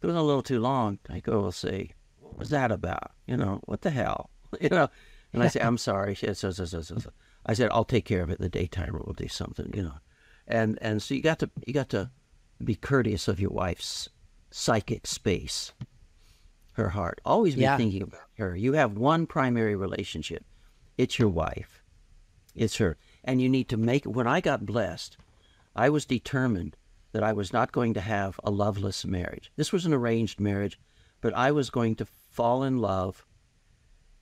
[0.03, 0.99] It was a little too long.
[1.09, 1.93] I go, we'll see.
[2.21, 3.13] what was that about?
[3.27, 4.31] You know, what the hell?
[4.61, 4.89] You know,
[5.33, 6.15] and I say, I'm sorry.
[6.15, 7.03] She says,
[7.45, 9.83] I said, I'll take care of it in the daytime or we'll do something, you
[9.83, 9.99] know.
[10.47, 12.11] And and so you got to you got to
[12.63, 14.09] be courteous of your wife's
[14.51, 15.73] psychic space,
[16.75, 17.21] her heart.
[17.25, 17.77] Always be yeah.
[17.77, 18.55] thinking about her.
[18.55, 20.45] You have one primary relationship.
[20.97, 21.83] It's your wife.
[22.55, 22.97] It's her.
[23.25, 25.17] And you need to make when I got blessed,
[25.75, 26.77] I was determined
[27.15, 29.53] that I was not going to have a loveless marriage.
[29.55, 30.81] This was an arranged marriage,
[31.21, 33.25] but I was going to fall in love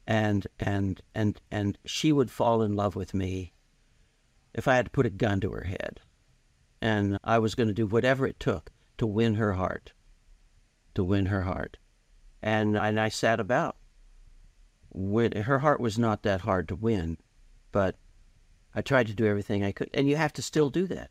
[0.07, 3.55] and and and and she would fall in love with me
[4.53, 6.01] if I had to put a gun to her head.
[6.83, 9.95] And I was going to do whatever it took to win her heart.
[10.95, 11.79] To win her heart.
[12.43, 13.77] And and I sat about.
[14.91, 17.17] When, her heart was not that hard to win,
[17.71, 17.97] but
[18.75, 19.89] I tried to do everything I could.
[19.95, 21.11] And you have to still do that.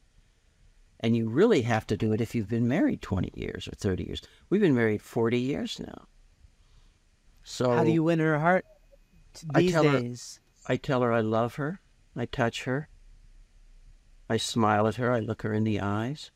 [1.01, 4.03] And you really have to do it if you've been married 20 years or 30
[4.03, 4.21] years.
[4.49, 6.07] We've been married 40 years now.
[7.43, 8.65] So how do you win her heart
[9.55, 10.39] these I days?
[10.67, 11.79] Her, I tell her I love her.
[12.15, 12.87] I touch her.
[14.29, 15.11] I smile at her.
[15.11, 16.29] I look her in the eyes.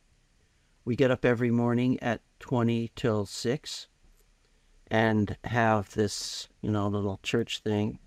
[0.84, 3.88] We get up every morning at 20 till 6
[4.88, 8.00] and have this, you know, little church thing.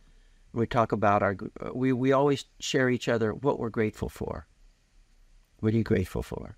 [0.52, 1.36] We talk about our,
[1.72, 4.46] we, we always share each other what we're grateful for.
[5.60, 6.56] What are you grateful for?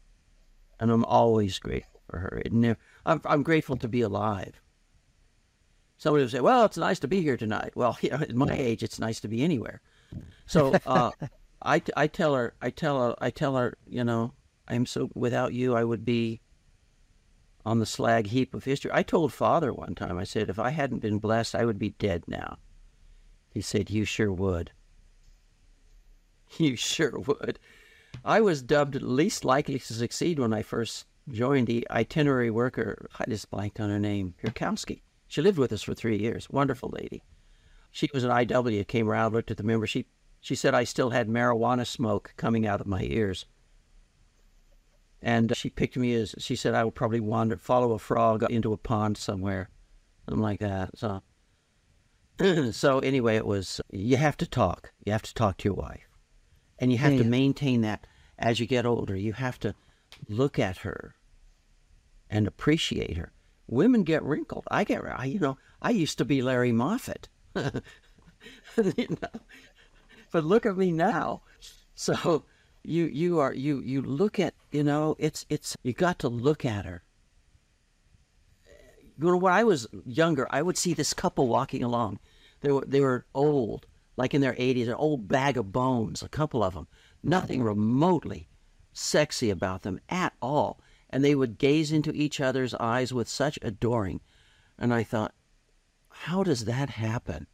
[0.79, 2.43] And I'm always grateful for her.
[2.51, 4.61] Never, I'm, I'm grateful to be alive.
[5.99, 8.53] Somebody would say, "Well, it's nice to be here tonight." Well, you know, at my
[8.53, 9.83] age, it's nice to be anywhere.
[10.47, 11.11] So uh,
[11.63, 14.33] I, I tell her, I tell her, I tell her, you know,
[14.67, 16.41] I'm so without you, I would be
[17.65, 18.91] on the slag heap of history.
[18.95, 21.91] I told Father one time, I said, if I hadn't been blessed, I would be
[21.91, 22.59] dead now.
[23.51, 24.73] He said, You sure would.
[26.59, 27.61] You sure would.
[28.25, 33.09] I was dubbed least likely to succeed when I first joined the itinerant worker.
[33.19, 35.03] I just blanked on her name, Hirkowski.
[35.29, 36.51] She lived with us for three years.
[36.51, 37.23] Wonderful lady.
[37.91, 39.87] She was an IW, came around, looked at the member.
[39.87, 40.07] She,
[40.41, 43.47] she said I still had marijuana smoke coming out of my ears.
[45.23, 48.73] And she picked me as, she said I would probably wander, follow a frog into
[48.73, 49.69] a pond somewhere,
[50.25, 50.99] something like that.
[50.99, 51.23] So,
[52.73, 54.93] so anyway, it was, you have to talk.
[55.05, 56.10] You have to talk to your wife.
[56.81, 57.19] And you have Yeah.
[57.19, 58.07] to maintain that
[58.39, 59.15] as you get older.
[59.15, 59.75] You have to
[60.29, 61.15] look at her
[62.29, 63.33] and appreciate her.
[63.69, 64.65] Women get wrinkled.
[64.71, 67.29] I get, I, you know, I used to be Larry Moffitt.
[67.55, 67.73] you
[69.23, 69.41] know?
[70.33, 71.43] But look at me now.
[71.95, 72.45] So
[72.83, 76.65] you you are you you look at you know it's it's you got to look
[76.65, 77.03] at her.
[79.19, 82.21] You know, when I was younger, I would see this couple walking along.
[82.63, 83.87] They were they were old,
[84.21, 86.23] like in their eighties, an old bag of bones.
[86.23, 86.87] A couple of them,
[87.23, 88.51] nothing remotely
[88.93, 93.59] sexy about them at all, and they would gaze into each other's eyes with such
[93.63, 94.21] adoring.
[94.79, 95.33] And I thought,
[96.11, 97.47] how does that happen?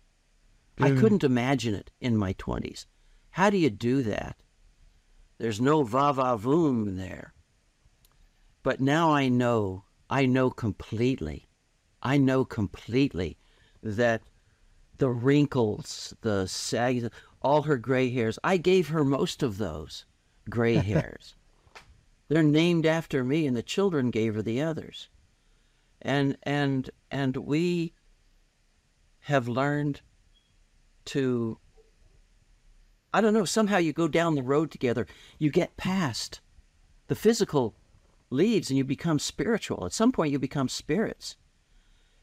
[0.80, 2.88] I couldn't imagine it in my twenties.
[3.30, 4.36] How do you do that?
[5.38, 7.32] There's no va va voom there.
[8.64, 11.46] But now I know, I know completely,
[12.02, 13.38] I know completely
[13.84, 14.22] that
[14.98, 17.08] the wrinkles, the sags,
[17.42, 20.04] all her gray hairs, I gave her most of those
[20.48, 21.34] gray hairs.
[22.28, 25.08] They're named after me, and the children gave her the others.
[26.02, 27.94] And and and we
[29.20, 30.00] have learned
[31.06, 31.58] to
[33.14, 35.06] I don't know, somehow you go down the road together,
[35.38, 36.40] you get past
[37.06, 37.74] the physical
[38.28, 39.86] leaves and you become spiritual.
[39.86, 41.36] At some point you become spirits.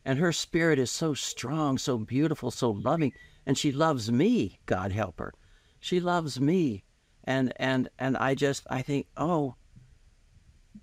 [0.06, 3.14] And her spirit is so strong, so beautiful, so loving,
[3.46, 5.34] and she loves me, God help her.
[5.80, 6.84] She loves me.
[7.24, 9.56] And and and I just I think, "Oh,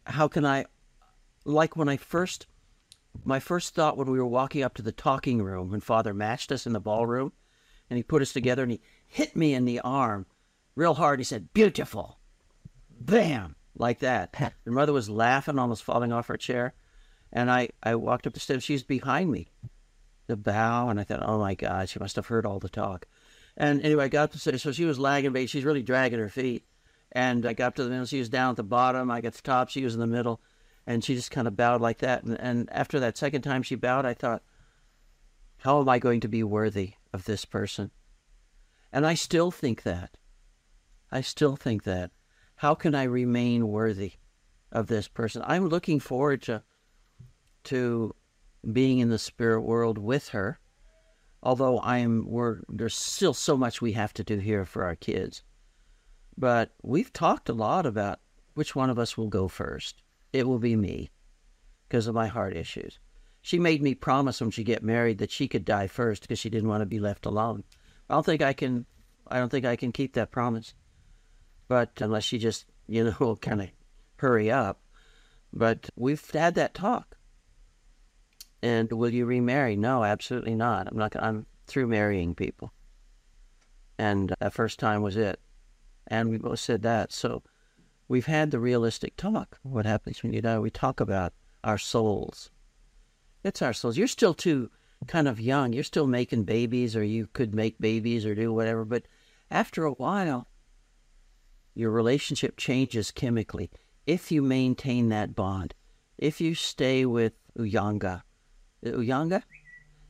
[0.05, 0.65] how can I
[1.45, 2.47] like when I first
[3.25, 6.53] my first thought when we were walking up to the talking room when Father matched
[6.53, 7.33] us in the ballroom
[7.89, 10.27] and he put us together and he hit me in the arm
[10.75, 11.21] real hard.
[11.21, 12.19] He said, Beautiful.
[12.89, 13.57] Bam.
[13.77, 14.55] Like that.
[14.65, 16.75] Your mother was laughing, almost falling off her chair.
[17.33, 18.65] And I, I walked up the steps.
[18.65, 19.49] She was behind me.
[20.27, 20.89] The bow.
[20.89, 23.07] And I thought, oh my God, she must have heard all the talk.
[23.57, 24.63] And anyway, I got the stairs.
[24.63, 26.65] So she was lagging, but she's really dragging her feet.
[27.13, 28.07] And I got up to the middle.
[28.07, 29.11] She was down at the bottom.
[29.11, 29.69] I got to the top.
[29.69, 30.41] She was in the middle.
[30.87, 32.23] And she just kind of bowed like that.
[32.23, 34.43] And, and after that second time she bowed, I thought,
[35.59, 37.91] how am I going to be worthy of this person?
[38.93, 40.17] And I still think that.
[41.13, 42.13] I still think that.
[42.57, 44.15] How can I remain worthy
[44.73, 45.43] of this person?
[45.45, 46.63] I'm looking forward to
[47.65, 48.15] to
[48.73, 50.59] being in the spirit world with her.
[51.43, 54.97] Although I am we're there's still so much we have to do here for our
[54.97, 55.43] kids.
[56.37, 58.21] But we've talked a lot about
[58.55, 60.03] which one of us will go first.
[60.33, 61.11] It will be me
[61.89, 62.99] because of my heart issues.
[63.43, 66.51] She made me promise when she get married that she could die first because she
[66.51, 67.65] didn't want to be left alone.
[68.09, 68.87] I don't think I can.
[69.27, 70.75] I don't think I can keep that promise.
[71.69, 73.71] But unless she just, you know, kind of
[74.17, 74.81] hurry up.
[75.53, 77.17] But we've had that talk.
[78.63, 79.77] And will you remarry?
[79.77, 80.89] No, absolutely not.
[80.89, 81.17] I'm not.
[81.17, 82.73] I'm through marrying people.
[83.99, 85.41] And that first time was it.
[86.07, 87.13] And we both said that.
[87.13, 87.43] So
[88.09, 89.59] we've had the realistic talk.
[89.63, 90.59] What happens when you die?
[90.59, 91.33] We talk about
[91.65, 92.51] our souls.
[93.45, 93.97] It's our souls.
[93.97, 94.71] You're still too
[95.07, 95.73] kind of young.
[95.73, 98.85] You're still making babies, or you could make babies or do whatever.
[98.85, 99.05] But
[99.51, 100.49] after a while,
[101.75, 103.71] your relationship changes chemically
[104.07, 105.75] if you maintain that bond.
[106.19, 108.23] If you stay with Uyanga,
[108.85, 109.43] Uh, Uyanga,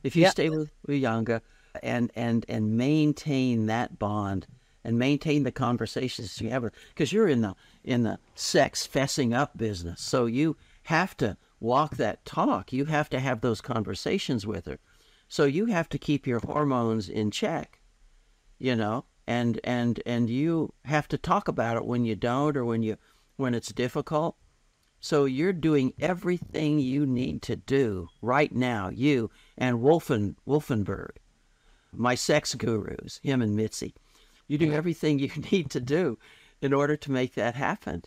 [0.03, 0.29] if you Yeah.
[0.29, 1.41] stay with Uyanga
[1.81, 4.47] and and and maintain that bond
[4.83, 9.33] and maintain the conversations you have her because you're in the in the sex fessing
[9.33, 12.73] up business, so you have to walk that talk.
[12.73, 14.79] You have to have those conversations with her.
[15.27, 17.81] So you have to keep your hormones in check
[18.61, 22.63] you know and and and you have to talk about it when you don't or
[22.63, 22.95] when you
[23.37, 24.35] when it's difficult
[25.01, 31.11] so you're doing everything you need to do right now you and wolfen wolfenberg
[31.93, 33.93] my sex gurus him and mitzi.
[34.47, 36.17] You do everything you need to do
[36.61, 38.03] in order to make that happen.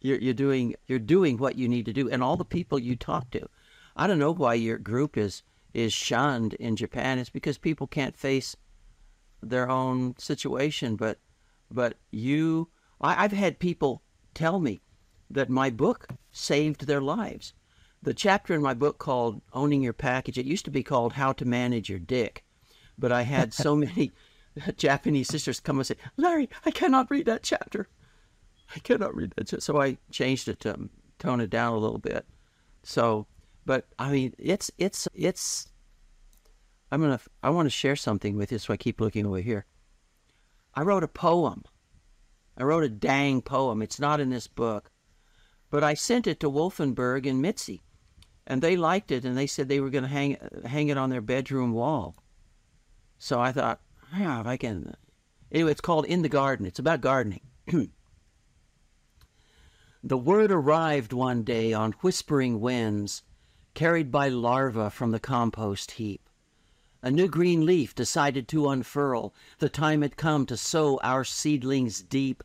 [0.00, 2.96] You're, you're doing you're doing what you need to do and all the people you
[2.96, 3.48] talk to.
[3.96, 5.42] I don't know why your group is
[5.74, 7.18] is shunned in Japan.
[7.18, 8.56] It's because people can't face
[9.42, 10.96] their own situation.
[10.96, 11.18] But
[11.70, 12.68] but you,
[13.00, 14.02] I, I've had people
[14.34, 14.80] tell me
[15.30, 17.52] that my book saved their lives.
[18.02, 21.32] The chapter in my book called Owning Your Package, it used to be called How
[21.32, 22.44] to Manage Your Dick.
[22.96, 24.12] But I had so many
[24.76, 27.88] Japanese sisters come and say, Larry, I cannot read that chapter.
[28.74, 29.48] I cannot read that.
[29.48, 29.60] Chapter.
[29.60, 32.26] So I changed it to um, tone it down a little bit.
[32.82, 33.26] So,
[33.64, 35.68] but I mean, it's, it's, it's,
[36.90, 38.58] I'm going to, I want to share something with you.
[38.58, 39.66] So I keep looking over here.
[40.74, 41.64] I wrote a poem.
[42.56, 43.82] I wrote a dang poem.
[43.82, 44.90] It's not in this book,
[45.70, 47.82] but I sent it to Wolfenberg and Mitzi,
[48.46, 51.10] and they liked it, and they said they were going to hang hang it on
[51.10, 52.16] their bedroom wall.
[53.18, 53.80] So I thought,
[54.16, 54.94] yeah, if I can.
[55.50, 56.66] Anyway, it's called In the Garden.
[56.66, 57.40] It's about gardening.
[60.02, 63.22] the word arrived one day on whispering winds,
[63.74, 66.28] carried by larvae from the compost heap.
[67.02, 69.34] A new green leaf decided to unfurl.
[69.58, 72.42] The time had come to sow our seedlings deep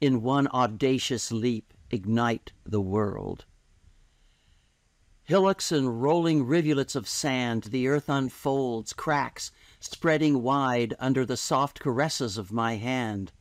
[0.00, 3.44] in one audacious leap, ignite the world.
[5.22, 11.80] Hillocks and rolling rivulets of sand, the earth unfolds, cracks, spreading wide under the soft
[11.80, 13.32] caresses of my hand.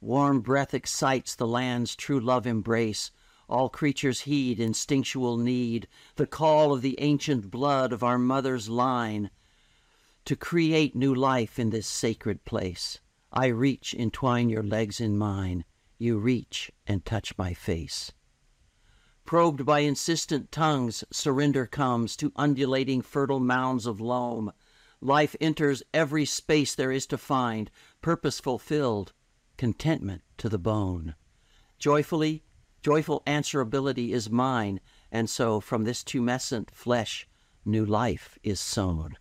[0.00, 3.10] Warm breath excites the land's true love embrace.
[3.48, 9.30] All creatures heed instinctual need, the call of the ancient blood of our mother's line
[10.24, 13.00] to create new life in this sacred place.
[13.32, 15.64] I reach, entwine your legs in mine.
[15.98, 18.12] You reach and touch my face.
[19.24, 24.52] Probed by insistent tongues, surrender comes to undulating fertile mounds of loam.
[25.00, 27.70] Life enters every space there is to find,
[28.02, 29.12] purpose fulfilled,
[29.56, 31.14] contentment to the bone.
[31.78, 32.42] Joyfully,
[32.82, 34.80] joyful answerability is mine,
[35.10, 37.26] and so from this tumescent flesh
[37.64, 39.16] new life is sown.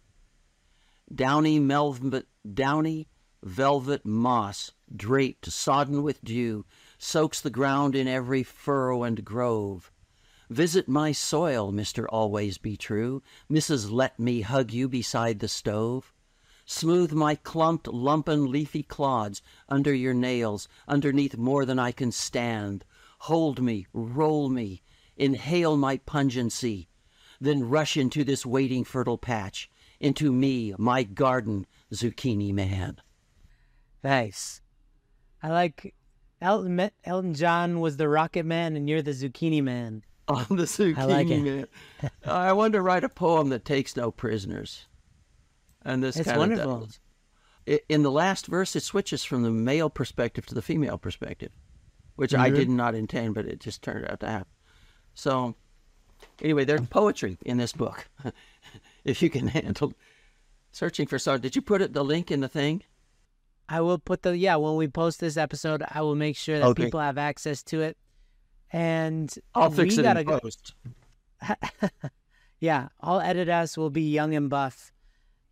[1.14, 3.08] Downy, velvet, downy
[3.44, 6.66] velvet moss, draped, sodden with dew,
[6.98, 9.92] soaks the ground in every furrow and grove.
[10.50, 12.06] Visit my soil, Mr.
[12.10, 13.92] Always Be True, Mrs.
[13.92, 16.14] Let Me Hug You beside the stove.
[16.66, 22.86] Smooth my clumped, lumpen, leafy clods under your nails, underneath more than I can stand.
[23.20, 24.82] Hold me, roll me,
[25.18, 26.88] inhale my pungency,
[27.40, 29.70] then rush into this waiting fertile patch
[30.00, 32.98] into me, my garden zucchini man.
[34.04, 34.62] Nice.
[35.44, 35.94] I like
[36.42, 40.04] Elton, Elton John was the rocket man and you're the zucchini man.
[40.28, 41.68] I'm the zucchini I like man.
[42.26, 44.88] I want to write a poem that takes no prisoners.
[45.84, 46.84] And this it's kind wonderful.
[46.84, 47.80] of does.
[47.90, 51.52] In the last verse, it switches from the male perspective to the female perspective,
[52.16, 52.42] which mm-hmm.
[52.42, 54.52] I did not intend, but it just turned out to happen.
[55.14, 55.56] So,
[56.42, 58.10] anyway, there's poetry in this book.
[59.06, 59.94] if you can handle
[60.72, 61.40] searching for song.
[61.40, 62.84] Did you put it, the link in the thing?
[63.70, 66.68] I will put the yeah when we post this episode, I will make sure that
[66.70, 66.84] okay.
[66.84, 67.98] people have access to it.
[68.72, 70.74] And I'll fix it in post.
[72.60, 73.78] yeah, I'll edit us.
[73.78, 74.92] We'll be young and buff,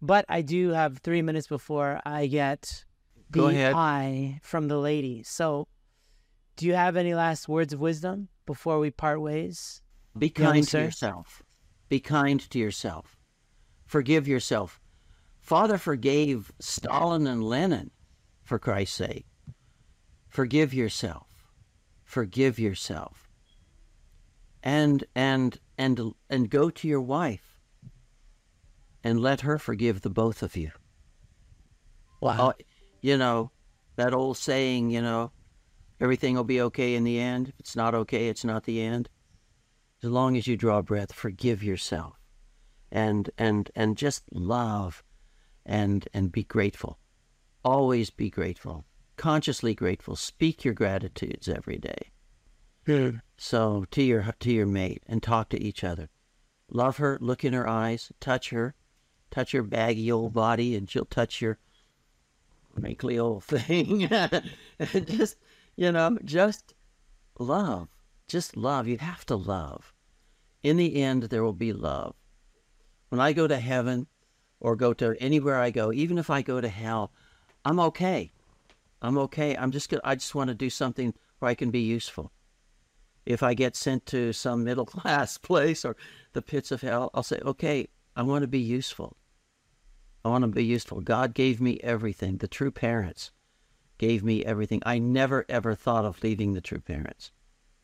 [0.01, 2.83] but I do have three minutes before I get
[3.29, 5.23] the eye from the lady.
[5.23, 5.67] So,
[6.55, 9.81] do you have any last words of wisdom before we part ways?
[10.17, 11.43] Be kind to yourself.
[11.89, 13.17] Be kind to yourself.
[13.85, 14.79] Forgive yourself.
[15.39, 17.91] Father forgave Stalin and Lenin,
[18.51, 19.25] for Christ's sake.
[20.27, 21.47] Forgive yourself.
[22.03, 23.29] Forgive yourself.
[24.61, 27.61] And and and and go to your wife
[29.05, 30.71] and let her forgive the both of you.
[32.19, 32.49] Wow.
[32.49, 32.53] Uh,
[33.01, 33.51] you know,
[33.95, 35.31] that old saying, you know,
[36.01, 37.47] everything will be okay in the end.
[37.47, 39.07] If it's not okay, it's not the end.
[40.03, 42.19] As long as you draw breath, forgive yourself
[42.91, 45.05] and and and just love
[45.65, 46.97] and and be grateful
[47.63, 48.85] always be grateful
[49.21, 50.15] consciously grateful.
[50.15, 52.11] Speak your gratitudes every day.
[52.85, 53.21] Good.
[53.37, 56.09] so to your to your mate and talk to each other.
[56.71, 58.73] Love her look in her eyes touch her
[59.29, 61.59] touch her baggy old body and she'll touch your
[62.73, 64.09] wrinkly old thing.
[65.05, 65.37] Just
[65.75, 66.73] you know just
[67.37, 67.89] love
[68.27, 68.87] just love.
[68.87, 69.93] You have to love.
[70.63, 72.15] In the end there will be love.
[73.09, 74.07] When I go to heaven
[74.59, 77.11] or go to anywhere I go, even if I go to hell,
[77.63, 78.31] I'm okay.
[79.01, 79.55] I'm okay.
[79.55, 82.31] I'm just gonna, I just want to do something where I can be useful.
[83.25, 85.95] If I get sent to some middle class place or
[86.33, 89.17] the pits of hell, I'll say, okay, I want to be useful.
[90.23, 91.01] I want to be useful.
[91.01, 92.37] God gave me everything.
[92.37, 93.31] The true parents
[93.97, 94.81] gave me everything.
[94.85, 97.31] I never ever thought of leaving the true parents.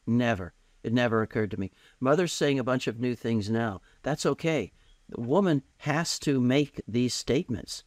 [0.05, 0.53] Never.
[0.83, 1.71] It never occurred to me.
[1.99, 3.81] Mother's saying a bunch of new things now.
[4.03, 4.71] That's okay
[5.09, 7.83] The woman has to make these statements.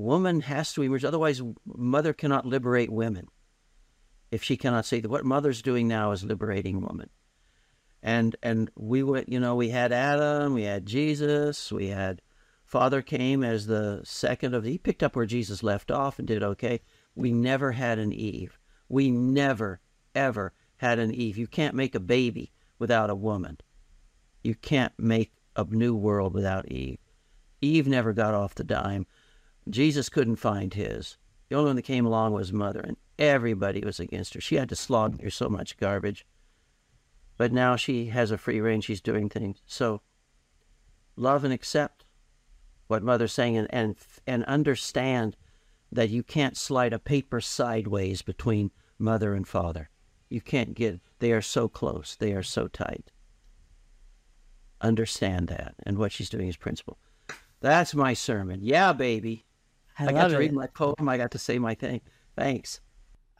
[0.00, 1.04] Woman has to emerge.
[1.04, 3.26] Otherwise, mother cannot liberate women.
[4.30, 7.10] If she cannot say that what mother's doing now is liberating woman.
[8.02, 12.22] And and we went, you know, we had Adam, we had Jesus, we had
[12.64, 16.42] Father came as the second of he picked up where Jesus left off and did
[16.42, 16.80] okay.
[17.14, 18.58] We never had an Eve.
[18.88, 19.80] We never,
[20.14, 21.36] ever had an Eve.
[21.36, 23.58] You can't make a baby without a woman.
[24.42, 26.98] You can't make a new world without Eve.
[27.60, 29.06] Eve never got off the dime.
[29.70, 31.16] Jesus couldn't find his.
[31.48, 34.40] The only one that came along was mother, and everybody was against her.
[34.40, 36.26] She had to slog through so much garbage.
[37.36, 38.80] But now she has a free rein.
[38.80, 39.62] She's doing things.
[39.66, 40.02] So
[41.16, 42.04] love and accept
[42.86, 43.96] what mother's saying and, and,
[44.26, 45.36] and understand
[45.92, 49.90] that you can't slide a paper sideways between mother and father.
[50.28, 53.10] You can't get, they are so close, they are so tight.
[54.80, 55.74] Understand that.
[55.84, 56.98] And what she's doing is principle.
[57.60, 58.60] That's my sermon.
[58.62, 59.44] Yeah, baby.
[60.00, 60.38] I, I, got to it.
[60.38, 61.08] read my poem.
[61.08, 62.00] I got to say my thing.
[62.36, 62.80] Thanks.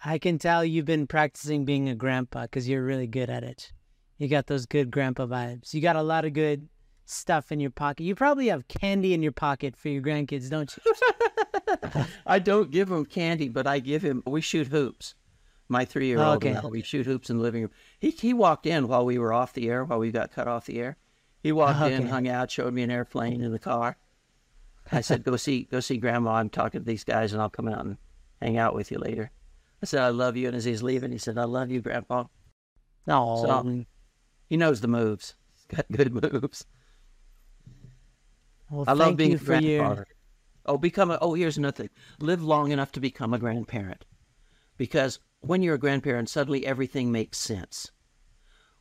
[0.04, 3.72] I can tell you've been practicing being a grandpa because you're really good at it.
[4.18, 5.72] You got those good grandpa vibes.
[5.74, 6.68] You got a lot of good
[7.04, 8.04] stuff in your pocket.
[8.04, 12.04] You probably have candy in your pocket for your grandkids, don't you?
[12.26, 14.22] I don't give him candy, but I give him.
[14.26, 15.14] We shoot hoops.
[15.68, 16.36] My three-year-old.
[16.36, 16.52] Okay.
[16.52, 17.70] now, We shoot hoops in the living room.
[17.98, 20.66] He he walked in while we were off the air, while we got cut off
[20.66, 20.96] the air.
[21.42, 22.08] He walked in, Okay.
[22.11, 23.96] hung out, showed me an airplane in the car.
[24.93, 26.32] I said, "Go see, go see Grandma.
[26.34, 27.97] I'm talking to these guys, and I'll come out and
[28.43, 29.30] hang out with you later."
[29.82, 32.24] I said, "I love you," and as he's leaving, he said, "I love you, Grandpa."
[33.07, 33.43] No.
[33.47, 33.84] So-
[34.49, 35.36] He knows the moves.
[35.55, 36.66] He's got good moves.
[38.70, 40.07] well, I love being you a grandfather.
[40.66, 41.18] Oh, become a.
[41.20, 41.91] Oh, here's another thing.
[42.18, 44.05] Live long enough to become a grandparent,
[44.76, 47.91] because when you're a grandparent, suddenly everything makes sense.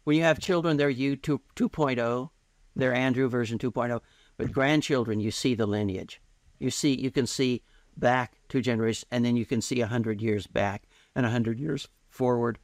[0.03, 2.30] When you have children, they're you 2, 2.0,
[2.76, 4.01] they're Andrew version 2.0.
[4.39, 6.21] But grandchildren, you see the lineage.
[6.59, 7.61] You see, you can see
[7.97, 10.83] back two generations, and then you can see a hundred years back
[11.13, 12.57] and a hundred years forward,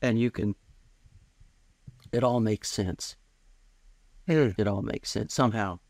[0.00, 0.54] and you can.
[2.12, 3.14] It all makes sense.
[4.26, 4.48] Hmm.
[4.56, 5.80] It all makes sense somehow.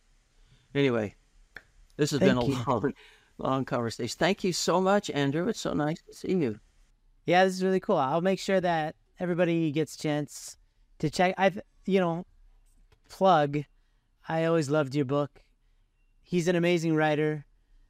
[0.74, 1.14] Anyway,
[1.96, 2.58] this has been a you.
[2.66, 2.92] long,
[3.38, 4.16] long conversation.
[4.18, 5.46] Thank you so much, Andrew.
[5.46, 6.58] It's so nice to see you.
[7.26, 7.96] Yeah, this is really cool.
[7.96, 10.56] I'll make sure that everybody gets a chance
[10.98, 11.36] to check.
[11.38, 12.26] I've, you know,
[13.08, 13.62] plug.
[14.28, 15.42] I always loved your book.
[16.22, 17.46] He's an amazing writer,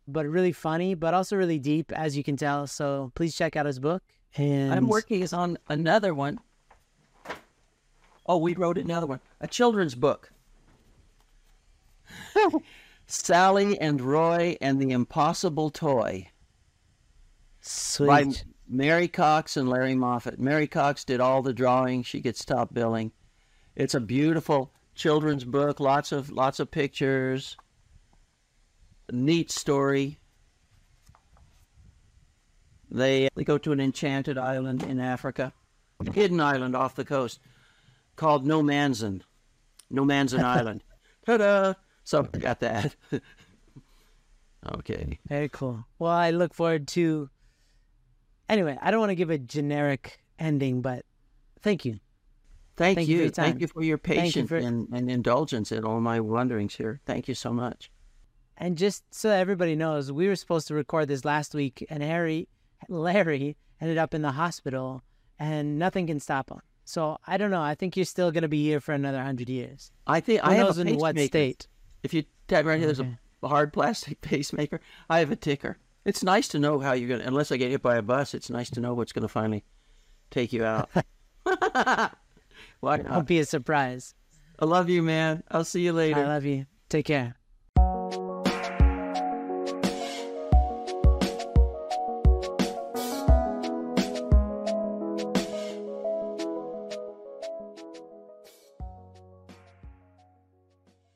[0.06, 2.66] but really funny, but also really deep, as you can tell.
[2.68, 4.02] So please check out his book.
[4.36, 6.38] And I'm working on another one.
[8.24, 10.30] Oh, we wrote another one, a children's book.
[13.06, 16.28] Sally and Roy and the Impossible Toy
[17.60, 18.06] Sweet.
[18.06, 18.26] by.
[18.70, 20.38] Mary Cox and Larry Moffitt.
[20.38, 22.02] Mary Cox did all the drawing.
[22.02, 23.12] She gets top billing.
[23.74, 25.80] It's a beautiful children's book.
[25.80, 27.56] Lots of lots of pictures.
[29.10, 30.18] Neat story.
[32.90, 35.52] They they go to an enchanted island in Africa,
[36.12, 37.40] hidden island off the coast,
[38.16, 39.22] called No Manzan.
[39.90, 40.82] No Manzan Island.
[41.24, 41.74] Ta-da!
[42.04, 42.94] So I got that.
[44.72, 45.18] okay.
[45.28, 45.84] Very cool.
[45.98, 47.30] Well, I look forward to.
[48.48, 51.04] Anyway, I don't want to give a generic ending, but
[51.60, 52.00] thank you.
[52.78, 53.30] Thank, Thank you you.
[53.30, 57.00] Thank you for your patience for- and, and indulgence in all my wanderings here.
[57.04, 57.90] Thank you so much.
[58.56, 62.48] And just so everybody knows, we were supposed to record this last week, and Harry,
[62.88, 65.02] Larry, ended up in the hospital,
[65.40, 66.60] and nothing can stop him.
[66.84, 67.62] So I don't know.
[67.62, 69.90] I think you're still gonna be here for another hundred years.
[70.06, 71.66] I think Who I knows have a in what state?
[72.04, 74.80] If you tap right here, there's a hard plastic pacemaker.
[75.10, 75.78] I have a ticker.
[76.04, 77.28] It's nice to know how you're gonna.
[77.28, 79.64] Unless I get hit by a bus, it's nice to know what's gonna finally
[80.30, 80.88] take you out.
[82.80, 83.26] Why Won't not?
[83.26, 84.14] be a surprise.
[84.58, 85.42] I love you, man.
[85.50, 86.20] I'll see you later.
[86.20, 86.66] I love you.
[86.88, 87.37] Take care.